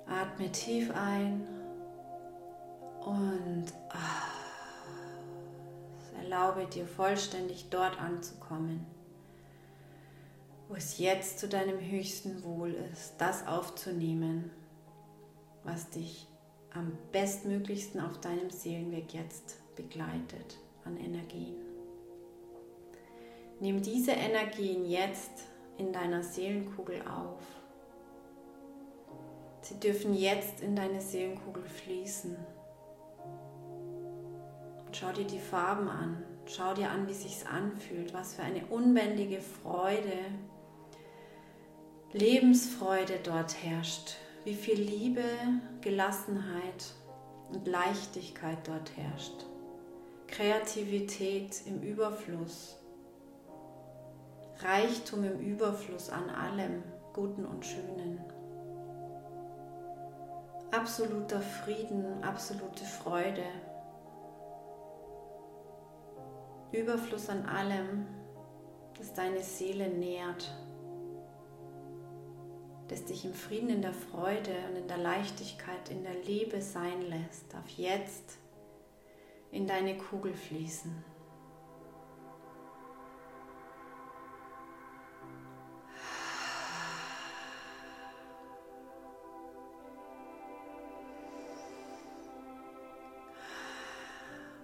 Atme 0.07 0.53
tief 0.53 0.91
ein 0.95 1.49
und 3.01 3.65
ah, 3.89 4.29
erlaube 6.21 6.67
dir 6.67 6.87
vollständig 6.87 7.71
dort 7.71 7.99
anzukommen, 7.99 8.94
es 10.77 10.99
jetzt 10.99 11.39
zu 11.39 11.49
deinem 11.49 11.81
höchsten 11.81 12.43
Wohl 12.45 12.75
ist, 12.93 13.15
das 13.19 13.47
aufzunehmen, 13.47 14.51
was 15.63 15.91
dich 15.91 16.27
am 16.73 16.97
bestmöglichsten 17.13 18.01
auf 18.01 18.21
deinem 18.21 18.51
Seelenweg 18.51 19.15
jetzt 19.15 19.57
begleitet 19.77 20.59
an 20.85 20.97
Energien. 20.97 21.57
Nimm 23.61 23.83
diese 23.83 24.13
Energien 24.13 24.89
jetzt 24.89 25.45
in 25.79 25.93
deiner 25.93 26.23
Seelenkugel 26.23 27.03
auf. 27.03 27.41
Sie 29.63 29.79
dürfen 29.81 30.15
jetzt 30.15 30.61
in 30.61 30.77
deine 30.77 31.01
Seelenkugel 31.01 31.65
fließen 31.65 32.37
Schau 34.95 35.11
dir 35.11 35.25
die 35.25 35.41
Farben 35.41 35.89
an. 35.89 36.23
Schau 36.47 36.73
dir 36.73 36.89
an, 36.89 37.09
wie 37.09 37.15
sich's 37.15 37.45
anfühlt. 37.45 38.15
Was 38.15 38.35
für 38.35 38.43
eine 38.43 38.65
unbändige 38.67 39.41
Freude, 39.41 40.13
Lebensfreude 42.15 43.19
dort 43.25 43.61
herrscht. 43.65 44.15
Wie 44.45 44.55
viel 44.55 44.81
Liebe, 44.81 45.25
Gelassenheit 45.81 46.95
und 47.51 47.67
Leichtigkeit 47.67 48.59
dort 48.69 48.97
herrscht. 48.97 49.45
Kreativität 50.29 51.67
im 51.67 51.83
Überfluss. 51.83 52.79
Reichtum 54.61 55.25
im 55.25 55.41
Überfluss 55.41 56.09
an 56.09 56.31
allem 56.31 56.85
Guten 57.15 57.45
und 57.45 57.67
Schönen. 57.67 58.21
Absoluter 60.71 61.41
Frieden, 61.41 62.23
absolute 62.23 62.85
Freude, 62.85 63.43
Überfluss 66.71 67.29
an 67.29 67.45
allem, 67.47 68.07
das 68.99 69.13
deine 69.15 69.43
Seele 69.43 69.89
nährt, 69.89 70.53
das 72.89 73.05
dich 73.05 73.25
im 73.25 73.35
Frieden, 73.35 73.71
in 73.71 73.83
der 73.83 73.95
Freude 73.95 74.53
und 74.69 74.77
in 74.77 74.89
der 74.89 74.99
Leichtigkeit, 74.99 75.89
in 75.91 76.03
der 76.03 76.15
Liebe 76.15 76.61
sein 76.61 77.03
lässt, 77.03 77.53
darf 77.53 77.69
jetzt 77.77 78.39
in 79.51 79.67
deine 79.67 79.97
Kugel 79.97 80.35
fließen. 80.35 81.05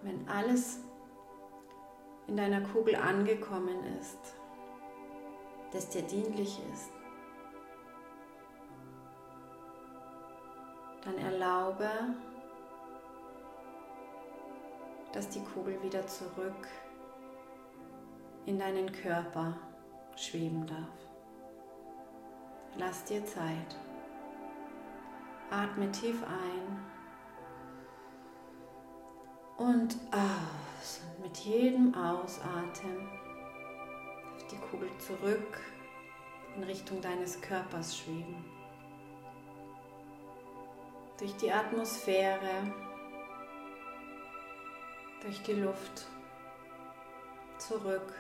Wenn 0.03 0.29
alles 0.29 0.81
in 2.27 2.37
deiner 2.37 2.61
Kugel 2.61 2.97
angekommen 2.97 3.79
ist, 4.01 4.19
das 5.73 5.89
dir 5.89 6.03
dienlich 6.03 6.59
ist, 6.73 6.91
dann 11.05 11.19
erlaube, 11.19 11.89
dass 15.13 15.29
die 15.29 15.43
Kugel 15.43 15.83
wieder 15.83 16.07
zurück 16.07 16.69
in 18.47 18.59
deinen 18.59 18.91
Körper 18.93 19.57
schweben 20.17 20.67
darf. 20.67 21.01
Lass 22.77 23.05
dir 23.05 23.25
Zeit. 23.25 23.77
Atme 25.51 25.91
tief 25.91 26.23
ein 26.23 26.87
und 29.57 29.97
aus 30.13 31.03
mit 31.23 31.37
jedem 31.39 31.95
Ausatmen 31.95 33.09
darf 34.39 34.47
die 34.51 34.57
Kugel 34.57 34.89
zurück 34.99 35.59
in 36.57 36.65
Richtung 36.65 37.01
deines 37.01 37.41
Körpers 37.41 37.97
schweben. 37.97 38.45
Durch 41.21 41.37
die 41.37 41.53
Atmosphäre, 41.53 42.73
durch 45.21 45.43
die 45.43 45.53
Luft, 45.53 46.07
zurück. 47.59 48.15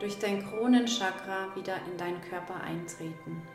Durch 0.00 0.18
dein 0.18 0.44
Kronenchakra 0.44 1.54
wieder 1.54 1.76
in 1.86 1.96
deinen 1.96 2.20
Körper 2.20 2.60
eintreten. 2.60 3.46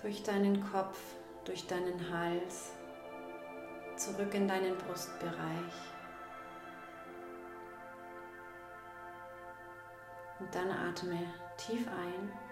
Durch 0.00 0.22
deinen 0.22 0.64
Kopf, 0.70 1.00
durch 1.44 1.66
deinen 1.66 1.98
Hals 2.12 2.70
zurück 3.96 4.32
in 4.34 4.46
deinen 4.46 4.78
Brustbereich. 4.78 5.74
Und 10.38 10.54
dann 10.54 10.70
atme 10.70 11.18
tief 11.56 11.88
ein. 11.88 12.45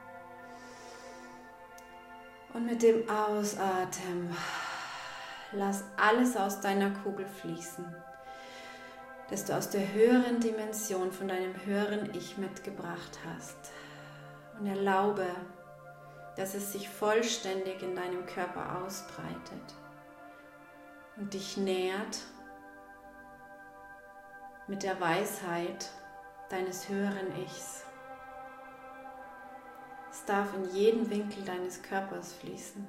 Und 2.54 2.66
mit 2.66 2.82
dem 2.82 3.10
Ausatmen 3.10 4.34
lass 5.50 5.82
alles 5.96 6.36
aus 6.36 6.60
deiner 6.60 6.90
Kugel 7.02 7.26
fließen, 7.26 7.84
das 9.28 9.44
du 9.44 9.56
aus 9.56 9.70
der 9.70 9.92
höheren 9.92 10.38
Dimension 10.38 11.10
von 11.10 11.26
deinem 11.26 11.54
höheren 11.66 12.14
Ich 12.14 12.38
mitgebracht 12.38 13.18
hast. 13.26 13.56
Und 14.58 14.66
erlaube, 14.66 15.26
dass 16.36 16.54
es 16.54 16.72
sich 16.72 16.88
vollständig 16.88 17.82
in 17.82 17.96
deinem 17.96 18.24
Körper 18.24 18.84
ausbreitet 18.84 19.74
und 21.16 21.34
dich 21.34 21.56
nährt 21.56 22.20
mit 24.68 24.84
der 24.84 25.00
Weisheit 25.00 25.90
deines 26.50 26.88
höheren 26.88 27.36
Ichs. 27.44 27.84
Darf 30.26 30.54
in 30.54 30.74
jeden 30.74 31.10
Winkel 31.10 31.44
deines 31.44 31.82
Körpers 31.82 32.32
fließen. 32.34 32.86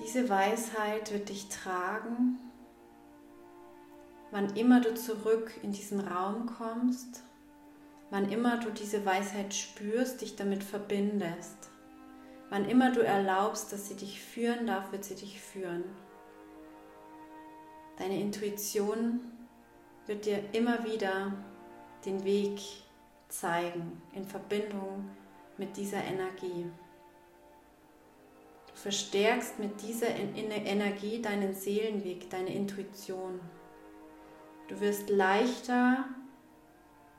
Diese 0.00 0.28
Weisheit 0.28 1.12
wird 1.12 1.28
dich 1.28 1.48
tragen, 1.48 2.38
wann 4.30 4.54
immer 4.56 4.80
du 4.80 4.94
zurück 4.94 5.52
in 5.62 5.72
diesen 5.72 6.00
Raum 6.00 6.46
kommst, 6.46 7.22
wann 8.10 8.30
immer 8.30 8.58
du 8.58 8.70
diese 8.70 9.04
Weisheit 9.04 9.54
spürst, 9.54 10.20
dich 10.20 10.36
damit 10.36 10.62
verbindest. 10.62 11.70
Wann 12.50 12.68
immer 12.68 12.92
du 12.92 13.00
erlaubst, 13.00 13.72
dass 13.72 13.88
sie 13.88 13.96
dich 13.96 14.20
führen 14.20 14.66
darf, 14.66 14.92
wird 14.92 15.04
sie 15.04 15.16
dich 15.16 15.40
führen. 15.40 15.84
Deine 17.98 18.20
Intuition 18.20 19.20
wird 20.06 20.26
dir 20.26 20.40
immer 20.52 20.84
wieder 20.84 21.32
den 22.04 22.24
Weg 22.24 22.60
zeigen 23.40 24.00
in 24.12 24.24
Verbindung 24.24 25.10
mit 25.58 25.76
dieser 25.76 26.02
Energie. 26.02 26.66
Du 28.68 28.74
verstärkst 28.74 29.58
mit 29.58 29.82
dieser 29.82 30.08
Energie 30.08 31.22
deinen 31.22 31.54
Seelenweg, 31.54 32.30
deine 32.30 32.54
Intuition. 32.54 33.40
Du 34.68 34.80
wirst 34.80 35.10
leichter 35.10 36.04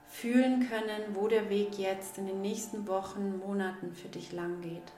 fühlen 0.08 0.68
können, 0.70 1.16
wo 1.16 1.28
der 1.28 1.50
Weg 1.50 1.78
jetzt 1.78 2.18
in 2.18 2.28
den 2.28 2.42
nächsten 2.42 2.88
Wochen, 2.88 3.40
Monaten 3.40 3.94
für 3.94 4.08
dich 4.08 4.32
lang 4.32 4.62
geht. 4.62 4.92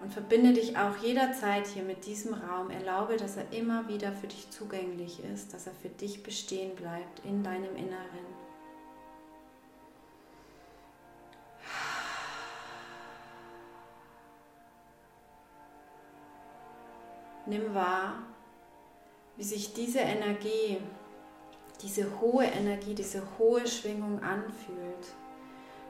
Und 0.00 0.12
verbinde 0.12 0.52
dich 0.52 0.76
auch 0.76 0.96
jederzeit 0.96 1.66
hier 1.68 1.84
mit 1.84 2.06
diesem 2.06 2.34
Raum. 2.34 2.70
Erlaube, 2.70 3.16
dass 3.16 3.36
er 3.36 3.52
immer 3.52 3.86
wieder 3.88 4.12
für 4.12 4.26
dich 4.26 4.50
zugänglich 4.50 5.22
ist, 5.24 5.54
dass 5.54 5.68
er 5.68 5.74
für 5.74 5.90
dich 5.90 6.24
bestehen 6.24 6.74
bleibt 6.74 7.24
in 7.24 7.44
deinem 7.44 7.76
Inneren. 7.76 8.51
Nimm 17.52 17.74
wahr, 17.74 18.14
wie 19.36 19.42
sich 19.42 19.74
diese 19.74 19.98
Energie, 19.98 20.78
diese 21.82 22.18
hohe 22.18 22.46
Energie, 22.46 22.94
diese 22.94 23.22
hohe 23.38 23.66
Schwingung 23.66 24.22
anfühlt 24.22 25.12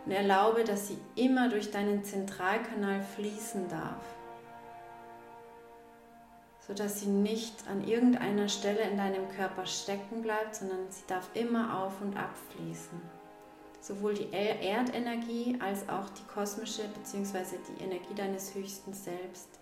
und 0.04 0.10
erlaube, 0.10 0.64
dass 0.64 0.88
sie 0.88 0.98
immer 1.14 1.48
durch 1.48 1.70
deinen 1.70 2.02
Zentralkanal 2.02 3.00
fließen 3.00 3.68
darf, 3.68 4.02
sodass 6.66 6.98
sie 6.98 7.06
nicht 7.06 7.68
an 7.68 7.86
irgendeiner 7.86 8.48
Stelle 8.48 8.80
in 8.80 8.96
deinem 8.96 9.28
Körper 9.28 9.64
stecken 9.64 10.20
bleibt, 10.20 10.56
sondern 10.56 10.90
sie 10.90 11.06
darf 11.06 11.30
immer 11.34 11.80
auf 11.84 12.00
und 12.00 12.16
ab 12.16 12.34
fließen. 12.56 13.00
Sowohl 13.80 14.14
die 14.14 14.32
Erdenergie 14.32 15.56
als 15.60 15.88
auch 15.88 16.10
die 16.10 16.24
kosmische 16.34 16.82
bzw. 16.88 17.56
die 17.68 17.84
Energie 17.84 18.16
deines 18.16 18.52
höchsten 18.52 18.92
Selbst 18.92 19.61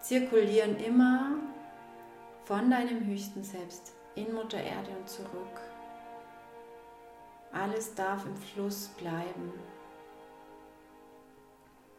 zirkulieren 0.00 0.76
immer 0.78 1.32
von 2.44 2.70
deinem 2.70 3.04
höchsten 3.06 3.42
Selbst 3.42 3.92
in 4.14 4.32
Mutter 4.32 4.62
Erde 4.62 4.90
und 4.98 5.08
zurück. 5.08 5.60
Alles 7.52 7.94
darf 7.94 8.24
im 8.24 8.36
Fluss 8.36 8.88
bleiben, 8.98 9.52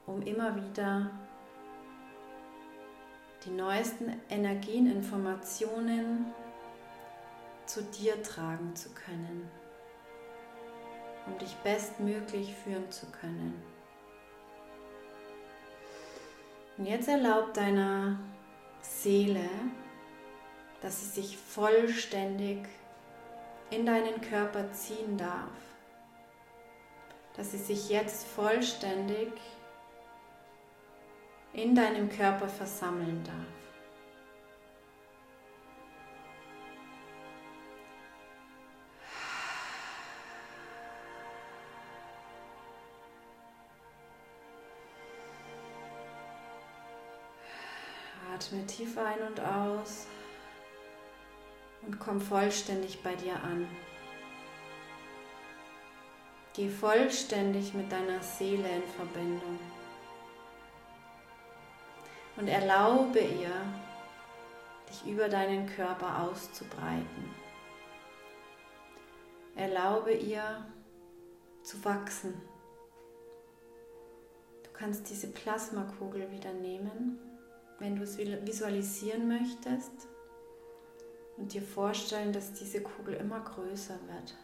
um 0.05 0.21
immer 0.21 0.55
wieder 0.55 1.12
die 3.43 3.51
neuesten 3.51 4.21
Energien, 4.29 4.91
Informationen 4.91 6.25
zu 7.65 7.83
dir 7.83 8.21
tragen 8.23 8.75
zu 8.75 8.89
können, 8.89 9.49
um 11.25 11.38
dich 11.38 11.55
bestmöglich 11.57 12.53
führen 12.55 12.89
zu 12.91 13.05
können. 13.07 13.76
Und 16.77 16.85
jetzt 16.85 17.07
erlaubt 17.07 17.57
deiner 17.57 18.19
Seele, 18.81 19.49
dass 20.81 21.01
sie 21.01 21.21
sich 21.21 21.37
vollständig 21.37 22.67
in 23.71 23.85
deinen 23.85 24.21
Körper 24.21 24.71
ziehen 24.71 25.17
darf, 25.17 25.49
dass 27.35 27.51
sie 27.51 27.57
sich 27.57 27.89
jetzt 27.89 28.27
vollständig 28.27 29.31
in 31.53 31.73
deinem 31.73 32.09
Körper 32.09 32.47
versammeln 32.47 33.23
darf. 33.23 33.57
Atme 48.47 48.65
tief 48.65 48.97
ein 48.97 49.27
und 49.27 49.39
aus 49.41 50.07
und 51.81 51.99
komm 51.99 52.21
vollständig 52.21 53.03
bei 53.03 53.13
dir 53.15 53.36
an. 53.43 53.67
Geh 56.53 56.69
vollständig 56.69 57.73
mit 57.73 57.91
deiner 57.91 58.21
Seele 58.21 58.69
in 58.69 58.83
Verbindung 58.83 59.60
und 62.38 62.47
erlaube 62.47 63.19
ihr, 63.19 63.51
dich 64.89 65.05
über 65.12 65.27
deinen 65.27 65.67
Körper 65.67 66.21
auszubreiten. 66.23 67.36
Erlaube 69.55 70.13
ihr 70.13 70.65
zu 71.63 71.83
wachsen. 71.83 72.41
Du 74.63 74.69
kannst 74.71 75.10
diese 75.10 75.27
Plasmakugel 75.27 76.31
wieder 76.31 76.53
nehmen, 76.53 77.26
wenn 77.79 77.95
du 77.95 78.03
es 78.03 78.17
visualisieren 78.17 79.27
möchtest 79.27 80.07
und 81.37 81.53
dir 81.53 81.61
vorstellen, 81.61 82.33
dass 82.33 82.53
diese 82.53 82.81
Kugel 82.81 83.15
immer 83.15 83.39
größer 83.39 83.99
wird. 84.07 84.35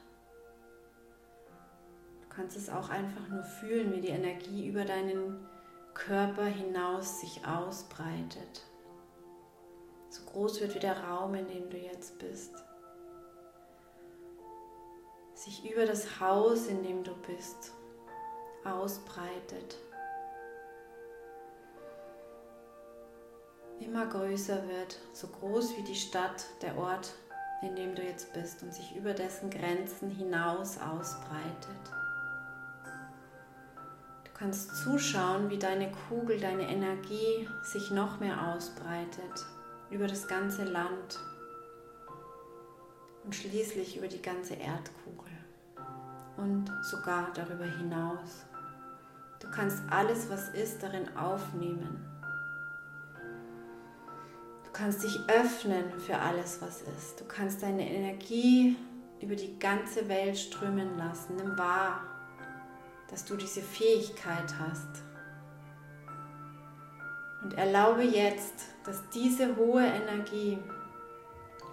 Du 2.21 2.29
kannst 2.29 2.55
es 2.55 2.69
auch 2.69 2.89
einfach 2.89 3.27
nur 3.29 3.43
fühlen, 3.43 3.93
wie 3.93 4.01
die 4.01 4.09
Energie 4.09 4.67
über 4.67 4.85
deinen 4.85 5.47
Körper 5.93 6.45
hinaus 6.45 7.21
sich 7.21 7.45
ausbreitet. 7.45 8.63
So 10.09 10.23
groß 10.25 10.61
wird 10.61 10.75
wie 10.75 10.79
der 10.79 11.03
Raum, 11.03 11.33
in 11.35 11.47
dem 11.47 11.69
du 11.69 11.77
jetzt 11.77 12.19
bist. 12.19 12.53
Sich 15.33 15.69
über 15.71 15.85
das 15.85 16.19
Haus, 16.19 16.67
in 16.67 16.83
dem 16.83 17.03
du 17.03 17.15
bist, 17.27 17.73
ausbreitet. 18.63 19.77
Immer 23.85 24.05
größer 24.05 24.67
wird, 24.67 24.97
so 25.13 25.27
groß 25.27 25.77
wie 25.77 25.83
die 25.83 25.95
Stadt, 25.95 26.45
der 26.61 26.77
Ort, 26.77 27.13
in 27.61 27.75
dem 27.75 27.95
du 27.95 28.01
jetzt 28.01 28.33
bist 28.33 28.63
und 28.63 28.73
sich 28.73 28.95
über 28.95 29.13
dessen 29.13 29.49
Grenzen 29.49 30.09
hinaus 30.09 30.77
ausbreitet. 30.77 31.91
Du 34.25 34.31
kannst 34.33 34.75
zuschauen, 34.83 35.49
wie 35.49 35.57
deine 35.57 35.91
Kugel, 36.09 36.39
deine 36.39 36.67
Energie 36.69 37.47
sich 37.63 37.91
noch 37.91 38.19
mehr 38.19 38.53
ausbreitet 38.53 39.45
über 39.89 40.07
das 40.07 40.27
ganze 40.27 40.63
Land 40.63 41.19
und 43.23 43.35
schließlich 43.35 43.97
über 43.97 44.07
die 44.07 44.21
ganze 44.21 44.55
Erdkugel 44.55 45.31
und 46.37 46.69
sogar 46.81 47.31
darüber 47.33 47.65
hinaus. 47.65 48.45
Du 49.39 49.49
kannst 49.51 49.83
alles, 49.89 50.29
was 50.29 50.49
ist, 50.49 50.81
darin 50.81 51.15
aufnehmen 51.15 52.12
Du 54.73 54.79
kannst 54.79 55.03
dich 55.03 55.19
öffnen 55.27 55.99
für 55.99 56.17
alles, 56.17 56.59
was 56.59 56.81
ist. 56.81 57.21
Du 57.21 57.25
kannst 57.25 57.61
deine 57.61 57.87
Energie 57.87 58.75
über 59.21 59.35
die 59.35 59.59
ganze 59.59 60.09
Welt 60.09 60.35
strömen 60.35 60.97
lassen. 60.97 61.35
Nimm 61.35 61.55
wahr, 61.59 62.01
dass 63.07 63.23
du 63.23 63.35
diese 63.35 63.61
Fähigkeit 63.61 64.51
hast. 64.57 65.03
Und 67.43 67.53
erlaube 67.53 68.01
jetzt, 68.01 68.55
dass 68.83 69.07
diese 69.13 69.55
hohe 69.57 69.85
Energie 69.85 70.57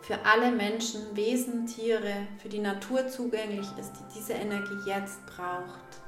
für 0.02 0.22
alle 0.26 0.52
Menschen, 0.52 1.16
Wesen, 1.16 1.64
Tiere, 1.64 2.26
für 2.42 2.50
die 2.50 2.58
Natur 2.58 3.08
zugänglich 3.08 3.68
ist, 3.78 3.92
die 3.94 4.18
diese 4.18 4.34
Energie 4.34 4.78
jetzt 4.84 5.24
braucht. 5.24 6.02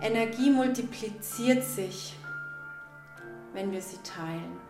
Energie 0.00 0.48
multipliziert 0.48 1.62
sich, 1.62 2.16
wenn 3.52 3.70
wir 3.70 3.82
sie 3.82 3.98
teilen. 3.98 4.69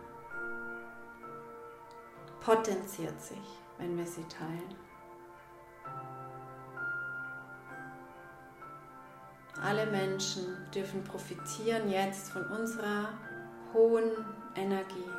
Potenziert 2.51 3.23
sich, 3.23 3.61
wenn 3.79 3.97
wir 3.97 4.05
sie 4.05 4.25
teilen. 4.25 4.75
Alle 9.63 9.87
Menschen 9.87 10.57
dürfen 10.75 11.05
profitieren 11.05 11.89
jetzt 11.89 12.33
von 12.33 12.45
unserer 12.47 13.11
hohen 13.73 14.11
Energie. 14.57 15.13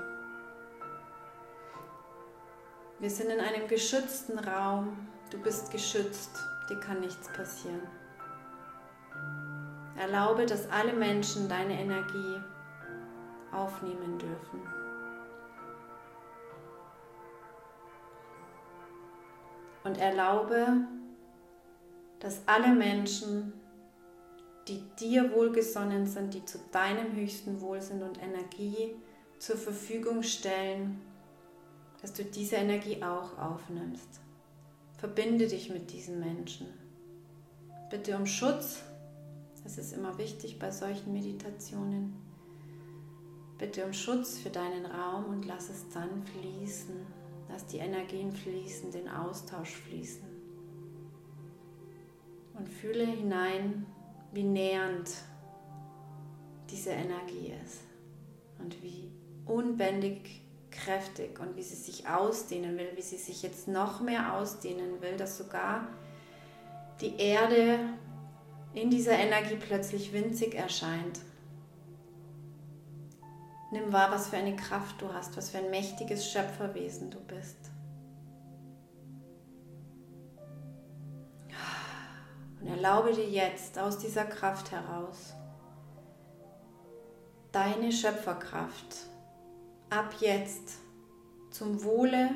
Wir 2.99 3.09
sind 3.09 3.29
in 3.29 3.39
einem 3.39 3.65
geschützten 3.69 4.37
Raum. 4.37 5.07
Du 5.29 5.37
bist 5.37 5.71
geschützt. 5.71 6.37
Dir 6.69 6.81
kann 6.81 6.99
nichts 6.99 7.31
passieren. 7.31 7.87
Erlaube, 9.97 10.45
dass 10.45 10.69
alle 10.69 10.91
Menschen 10.91 11.47
deine 11.47 11.79
Energie 11.79 12.41
aufnehmen 13.53 14.19
dürfen. 14.19 14.80
Und 19.83 19.97
erlaube, 19.97 20.85
dass 22.19 22.41
alle 22.45 22.73
Menschen, 22.73 23.53
die 24.67 24.83
dir 24.99 25.33
wohlgesonnen 25.33 26.05
sind, 26.05 26.33
die 26.33 26.45
zu 26.45 26.59
deinem 26.71 27.15
höchsten 27.15 27.61
Wohl 27.61 27.81
sind 27.81 28.03
und 28.03 28.21
Energie 28.21 28.95
zur 29.39 29.57
Verfügung 29.57 30.21
stellen, 30.21 31.01
dass 32.01 32.13
du 32.13 32.23
diese 32.23 32.57
Energie 32.57 33.01
auch 33.03 33.37
aufnimmst. 33.39 34.21
Verbinde 34.97 35.47
dich 35.47 35.71
mit 35.71 35.91
diesen 35.91 36.19
Menschen. 36.19 36.67
Bitte 37.89 38.15
um 38.15 38.27
Schutz. 38.27 38.83
Das 39.63 39.77
ist 39.77 39.93
immer 39.93 40.17
wichtig 40.17 40.59
bei 40.59 40.71
solchen 40.71 41.11
Meditationen. 41.11 42.15
Bitte 43.57 43.83
um 43.85 43.93
Schutz 43.93 44.37
für 44.37 44.49
deinen 44.49 44.85
Raum 44.85 45.25
und 45.25 45.45
lass 45.45 45.69
es 45.69 45.89
dann 45.89 46.23
fließen. 46.23 47.20
Lass 47.51 47.65
die 47.65 47.79
Energien 47.79 48.31
fließen, 48.31 48.91
den 48.91 49.09
Austausch 49.09 49.71
fließen. 49.71 50.23
Und 52.57 52.69
fühle 52.69 53.05
hinein, 53.05 53.85
wie 54.31 54.43
nähernd 54.43 55.11
diese 56.69 56.91
Energie 56.91 57.53
ist 57.63 57.81
und 58.59 58.81
wie 58.81 59.11
unbändig 59.45 60.41
kräftig 60.69 61.39
und 61.39 61.55
wie 61.57 61.63
sie 61.63 61.75
sich 61.75 62.07
ausdehnen 62.07 62.77
will, 62.77 62.91
wie 62.95 63.01
sie 63.01 63.17
sich 63.17 63.41
jetzt 63.41 63.67
noch 63.67 63.99
mehr 63.99 64.35
ausdehnen 64.35 65.01
will, 65.01 65.17
dass 65.17 65.37
sogar 65.37 65.87
die 67.01 67.17
Erde 67.17 67.79
in 68.73 68.89
dieser 68.89 69.13
Energie 69.13 69.57
plötzlich 69.57 70.13
winzig 70.13 70.55
erscheint. 70.55 71.19
Nimm 73.71 73.93
wahr, 73.93 74.11
was 74.11 74.27
für 74.27 74.35
eine 74.35 74.55
Kraft 74.55 75.01
du 75.01 75.13
hast, 75.13 75.37
was 75.37 75.49
für 75.49 75.59
ein 75.59 75.69
mächtiges 75.69 76.29
Schöpferwesen 76.29 77.09
du 77.09 77.21
bist. 77.21 77.57
Und 82.59 82.67
erlaube 82.67 83.13
dir 83.13 83.29
jetzt 83.29 83.79
aus 83.79 83.97
dieser 83.97 84.25
Kraft 84.25 84.71
heraus, 84.71 85.33
deine 87.53 87.91
Schöpferkraft 87.93 89.07
ab 89.89 90.15
jetzt 90.19 90.79
zum 91.49 91.83
Wohle 91.83 92.29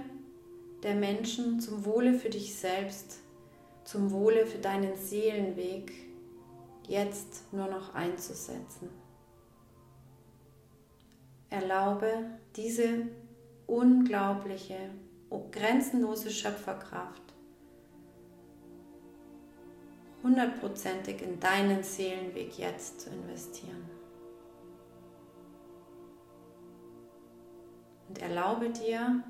der 0.83 0.95
Menschen, 0.95 1.59
zum 1.59 1.85
Wohle 1.85 2.13
für 2.13 2.29
dich 2.29 2.55
selbst, 2.55 3.19
zum 3.83 4.11
Wohle 4.11 4.45
für 4.45 4.57
deinen 4.57 4.95
Seelenweg 4.95 5.91
jetzt 6.87 7.51
nur 7.53 7.67
noch 7.67 7.93
einzusetzen. 7.93 8.89
Erlaube 11.55 12.25
diese 12.55 13.07
unglaubliche, 13.65 14.77
grenzenlose 15.51 16.29
Schöpferkraft 16.29 17.21
hundertprozentig 20.23 21.21
in 21.21 21.39
deinen 21.39 21.83
Seelenweg 21.83 22.57
jetzt 22.57 23.01
zu 23.01 23.09
investieren. 23.09 23.89
und 28.07 28.21
erlaube 28.21 28.69
dir 28.69 29.23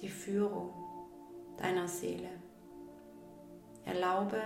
die 0.00 0.08
Führung 0.08 0.70
deiner 1.58 1.88
Seele. 1.88 2.28
Erlaube, 3.84 4.40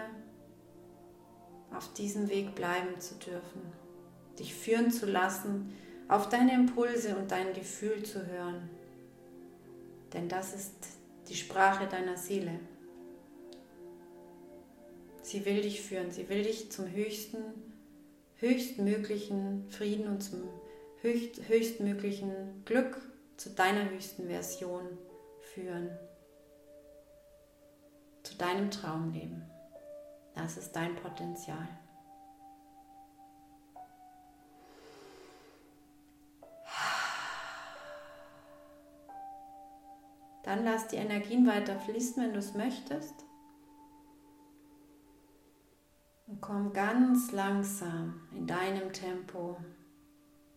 auf 1.75 1.93
diesem 1.95 2.29
Weg 2.29 2.55
bleiben 2.55 3.01
zu 3.01 3.15
dürfen, 3.15 3.63
dich 4.39 4.55
führen 4.55 4.91
zu 4.91 5.07
lassen, 5.07 5.73
auf 6.11 6.29
deine 6.29 6.55
Impulse 6.55 7.15
und 7.15 7.31
dein 7.31 7.53
Gefühl 7.53 8.03
zu 8.03 8.27
hören. 8.27 8.69
Denn 10.13 10.29
das 10.29 10.53
ist 10.55 10.75
die 11.29 11.37
Sprache 11.37 11.87
deiner 11.87 12.17
Seele. 12.17 12.59
Sie 15.23 15.45
will 15.47 15.63
dich 15.63 15.81
führen, 15.81 16.11
sie 16.11 16.29
will 16.29 16.43
dich 16.43 16.73
zum 16.73 16.91
höchsten, 16.91 17.39
höchstmöglichen 18.39 19.71
Frieden 19.71 20.09
und 20.09 20.21
zum 20.21 20.43
höchst, 21.01 21.49
höchstmöglichen 21.49 22.65
Glück 22.65 23.01
zu 23.37 23.51
deiner 23.51 23.89
höchsten 23.89 24.27
Version 24.27 24.99
führen, 25.55 25.91
zu 28.25 28.35
deinem 28.35 28.73
Traumleben. 28.73 29.49
Das 30.35 30.57
ist 30.57 30.73
dein 30.73 30.97
Potenzial. 30.97 31.69
Dann 40.51 40.65
lass 40.65 40.89
die 40.89 40.97
Energien 40.97 41.47
weiter 41.47 41.79
fließen, 41.79 42.21
wenn 42.21 42.33
du 42.33 42.41
es 42.41 42.55
möchtest. 42.55 43.15
Und 46.27 46.41
komm 46.41 46.73
ganz 46.73 47.31
langsam 47.31 48.23
in 48.35 48.49
deinem 48.49 48.93
Tempo 48.93 49.59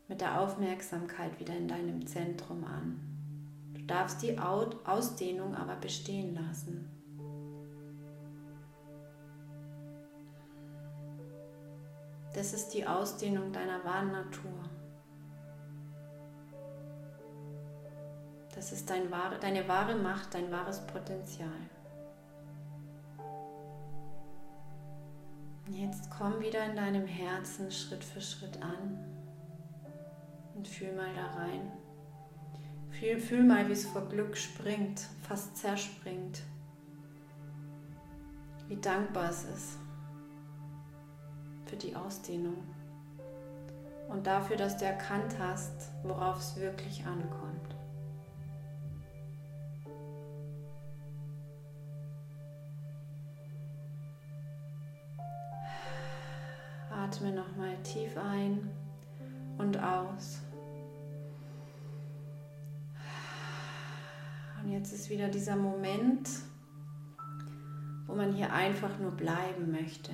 mit 0.07 0.19
der 0.19 0.41
Aufmerksamkeit 0.41 1.39
wieder 1.39 1.55
in 1.55 1.67
deinem 1.67 2.07
Zentrum 2.07 2.63
an. 2.63 3.01
Du 3.75 3.83
darfst 3.83 4.23
die 4.23 4.39
Ausdehnung 4.39 5.53
aber 5.53 5.75
bestehen 5.75 6.33
lassen. 6.33 6.89
Das 12.33 12.51
ist 12.51 12.69
die 12.69 12.87
Ausdehnung 12.87 13.53
deiner 13.53 13.85
wahren 13.85 14.11
Natur. 14.11 14.72
Das 18.63 18.71
ist 18.71 18.89
dein 18.89 19.11
wahre, 19.11 19.37
deine 19.39 19.67
wahre 19.67 19.93
Macht, 19.93 20.33
dein 20.33 20.49
wahres 20.49 20.87
Potenzial. 20.87 21.49
Jetzt 25.69 26.09
komm 26.09 26.39
wieder 26.39 26.65
in 26.67 26.77
deinem 26.77 27.05
Herzen 27.05 27.69
Schritt 27.69 28.05
für 28.05 28.21
Schritt 28.21 28.61
an. 28.61 28.97
Und 30.55 30.65
fühl 30.65 30.93
mal 30.93 31.13
da 31.13 31.41
rein. 31.41 31.73
Fühl, 32.89 33.19
fühl 33.19 33.43
mal, 33.43 33.67
wie 33.67 33.73
es 33.73 33.85
vor 33.85 34.07
Glück 34.07 34.37
springt, 34.37 35.09
fast 35.27 35.57
zerspringt. 35.57 36.41
Wie 38.69 38.77
dankbar 38.77 39.29
es 39.29 39.43
ist 39.43 39.77
für 41.65 41.75
die 41.75 41.97
Ausdehnung. 41.97 42.63
Und 44.07 44.25
dafür, 44.25 44.55
dass 44.55 44.77
du 44.77 44.85
erkannt 44.85 45.35
hast, 45.37 45.91
worauf 46.03 46.39
es 46.39 46.55
wirklich 46.55 47.05
ankommt. 47.05 47.52
Tief 57.93 58.17
ein 58.17 58.71
und 59.57 59.77
aus. 59.77 60.41
Und 64.61 64.71
jetzt 64.71 64.93
ist 64.93 65.09
wieder 65.09 65.27
dieser 65.27 65.55
Moment, 65.55 66.27
wo 68.07 68.15
man 68.15 68.33
hier 68.33 68.51
einfach 68.51 68.97
nur 68.97 69.11
bleiben 69.11 69.71
möchte. 69.71 70.11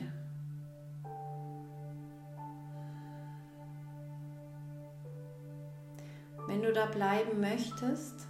Wenn 6.48 6.63
du 6.63 6.74
da 6.74 6.88
bleiben 6.88 7.39
möchtest, 7.39 8.28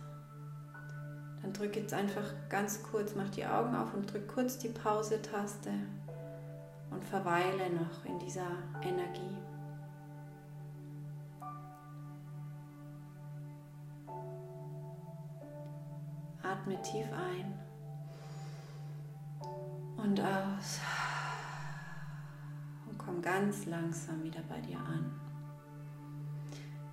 dann 1.42 1.54
drück 1.54 1.76
jetzt 1.76 1.94
einfach 1.94 2.26
ganz 2.50 2.84
kurz, 2.84 3.16
mach 3.16 3.30
die 3.30 3.46
Augen 3.46 3.74
auf 3.76 3.94
und 3.94 4.12
drück 4.12 4.28
kurz 4.28 4.58
die 4.58 4.68
Pause-Taste 4.68 5.72
und 7.00 7.06
verweile 7.06 7.70
noch 7.70 8.04
in 8.04 8.20
dieser 8.20 8.58
Energie. 8.82 9.38
Atme 16.44 16.82
tief 16.82 17.08
ein 17.14 17.58
und 19.96 20.20
aus 20.20 20.82
und 22.90 22.98
komm 22.98 23.22
ganz 23.22 23.66
langsam 23.66 24.22
wieder 24.24 24.42
bei 24.50 24.60
dir 24.60 24.80
an. 24.80 25.10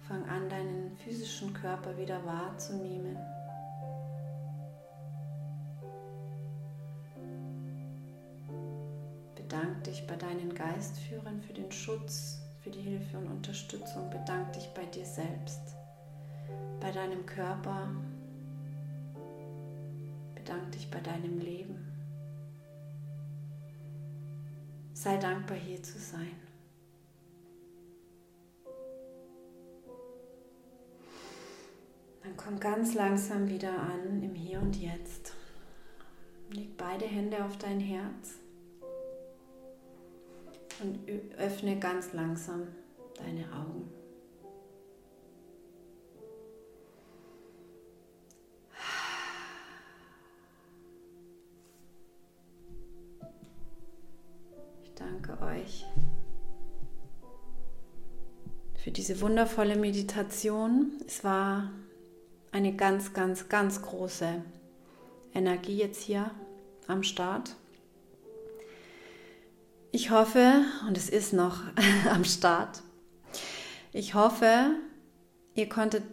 Fang 0.07 0.25
an, 0.29 0.49
deinen 0.49 0.97
physischen 0.99 1.53
Körper 1.53 1.97
wieder 1.97 2.25
wahrzunehmen. 2.25 3.17
Bedank 9.49 9.85
dich 9.85 10.05
bei 10.09 10.17
deinen 10.17 10.53
Geistführern 10.53 11.41
für 11.41 11.53
den 11.53 11.71
Schutz, 11.71 12.41
für 12.63 12.71
die 12.71 12.81
Hilfe 12.81 13.17
und 13.17 13.29
Unterstützung. 13.29 14.11
Bedank 14.11 14.53
dich 14.55 14.67
bei 14.75 14.85
dir 14.87 15.05
selbst, 15.05 15.61
bei 16.81 16.91
deinem 16.91 17.25
Körper. 17.25 17.89
Bedank 20.35 20.73
dich 20.73 20.91
bei 20.91 20.99
deinem 20.99 21.39
Leben. 21.39 21.87
Sei 24.95 25.17
dankbar 25.17 25.59
hier 25.59 25.81
zu 25.81 25.97
sein. 25.97 26.37
Dann 32.25 32.37
komm 32.37 32.59
ganz 32.59 32.95
langsam 32.95 33.49
wieder 33.49 33.79
an 33.79 34.25
im 34.25 34.35
Hier 34.35 34.61
und 34.61 34.75
Jetzt. 34.75 35.35
Leg 36.51 36.77
beide 36.77 37.05
Hände 37.05 37.45
auf 37.45 37.57
dein 37.59 37.79
Herz 37.79 38.41
und 40.83 40.99
öffne 41.39 41.79
ganz 41.79 42.13
langsam 42.13 42.69
deine 43.17 43.45
Augen. 43.53 43.91
Ich 54.83 54.95
danke 54.95 55.41
euch 55.43 55.87
für 58.87 58.91
diese 58.91 59.21
wundervolle 59.21 59.77
Meditation. 59.77 60.93
Es 61.07 61.25
war 61.25 61.73
eine 62.53 62.75
ganz, 62.77 63.13
ganz, 63.13 63.49
ganz 63.49 63.83
große 63.83 64.43
Energie 65.35 65.77
jetzt 65.77 66.03
hier 66.03 66.31
am 66.87 67.03
Start. 67.03 67.57
Ich 69.97 70.11
hoffe, 70.11 70.63
und 70.87 70.99
es 70.99 71.09
ist 71.09 71.33
noch 71.33 71.63
am 72.11 72.23
Start, 72.27 72.83
ich 73.95 74.13
hoffe, 74.13 74.73
ihr 75.55 75.71
konntet 75.71 76.05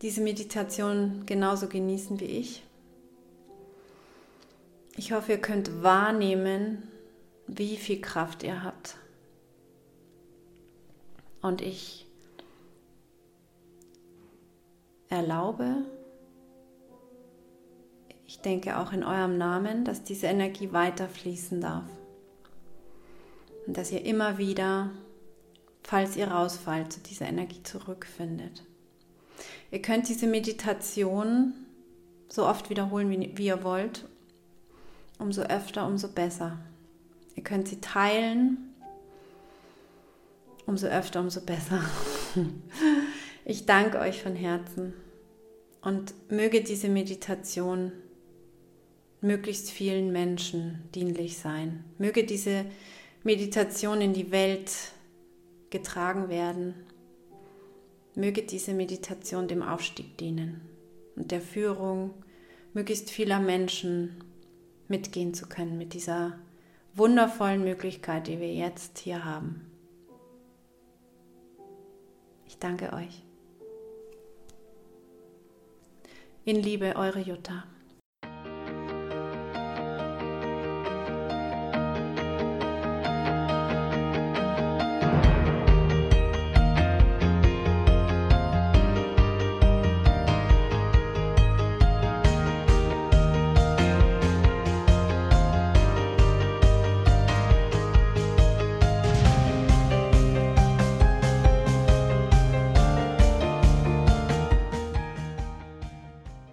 diese 0.00 0.20
Meditation 0.20 1.24
genauso 1.26 1.66
genießen 1.66 2.20
wie 2.20 2.26
ich. 2.26 2.62
Ich 4.96 5.10
hoffe, 5.10 5.32
ihr 5.32 5.40
könnt 5.40 5.82
wahrnehmen, 5.82 6.84
wie 7.48 7.76
viel 7.76 8.00
Kraft 8.00 8.44
ihr 8.44 8.62
habt. 8.62 8.96
Und 11.42 11.62
ich 11.62 12.06
erlaube, 15.08 15.78
ich 18.24 18.38
denke 18.38 18.78
auch 18.78 18.92
in 18.92 19.02
eurem 19.02 19.36
Namen, 19.36 19.84
dass 19.84 20.04
diese 20.04 20.28
Energie 20.28 20.72
weiter 20.72 21.08
fließen 21.08 21.60
darf. 21.60 21.86
Und 23.66 23.76
dass 23.76 23.90
ihr 23.90 24.04
immer 24.04 24.38
wieder, 24.38 24.90
falls 25.82 26.16
ihr 26.16 26.28
rausfallt, 26.28 26.92
zu 26.92 27.00
dieser 27.00 27.26
Energie 27.26 27.62
zurückfindet. 27.62 28.64
Ihr 29.70 29.82
könnt 29.82 30.08
diese 30.08 30.26
Meditation 30.26 31.52
so 32.28 32.46
oft 32.46 32.70
wiederholen, 32.70 33.10
wie, 33.10 33.36
wie 33.36 33.46
ihr 33.46 33.64
wollt. 33.64 34.04
Umso 35.18 35.42
öfter, 35.42 35.86
umso 35.86 36.08
besser. 36.08 36.58
Ihr 37.34 37.42
könnt 37.42 37.68
sie 37.68 37.80
teilen. 37.80 38.74
Umso 40.66 40.86
öfter, 40.86 41.20
umso 41.20 41.40
besser. 41.40 41.82
Ich 43.48 43.64
danke 43.64 44.00
euch 44.00 44.22
von 44.22 44.34
Herzen 44.34 44.92
und 45.80 46.14
möge 46.32 46.64
diese 46.64 46.88
Meditation 46.88 47.92
möglichst 49.20 49.70
vielen 49.70 50.10
Menschen 50.10 50.82
dienlich 50.96 51.38
sein. 51.38 51.84
Möge 51.96 52.24
diese 52.24 52.64
Meditation 53.26 54.00
in 54.00 54.12
die 54.12 54.30
Welt 54.30 54.70
getragen 55.70 56.28
werden. 56.28 56.74
Möge 58.14 58.44
diese 58.44 58.72
Meditation 58.72 59.48
dem 59.48 59.64
Aufstieg 59.64 60.16
dienen 60.16 60.60
und 61.16 61.32
der 61.32 61.40
Führung 61.40 62.14
möglichst 62.72 63.10
vieler 63.10 63.40
Menschen 63.40 64.22
mitgehen 64.86 65.34
zu 65.34 65.48
können 65.48 65.76
mit 65.76 65.92
dieser 65.92 66.38
wundervollen 66.94 67.64
Möglichkeit, 67.64 68.28
die 68.28 68.38
wir 68.38 68.54
jetzt 68.54 68.98
hier 68.98 69.24
haben. 69.24 69.72
Ich 72.46 72.58
danke 72.60 72.92
euch. 72.92 73.24
In 76.44 76.62
Liebe, 76.62 76.94
eure 76.94 77.18
Jutta. 77.18 77.64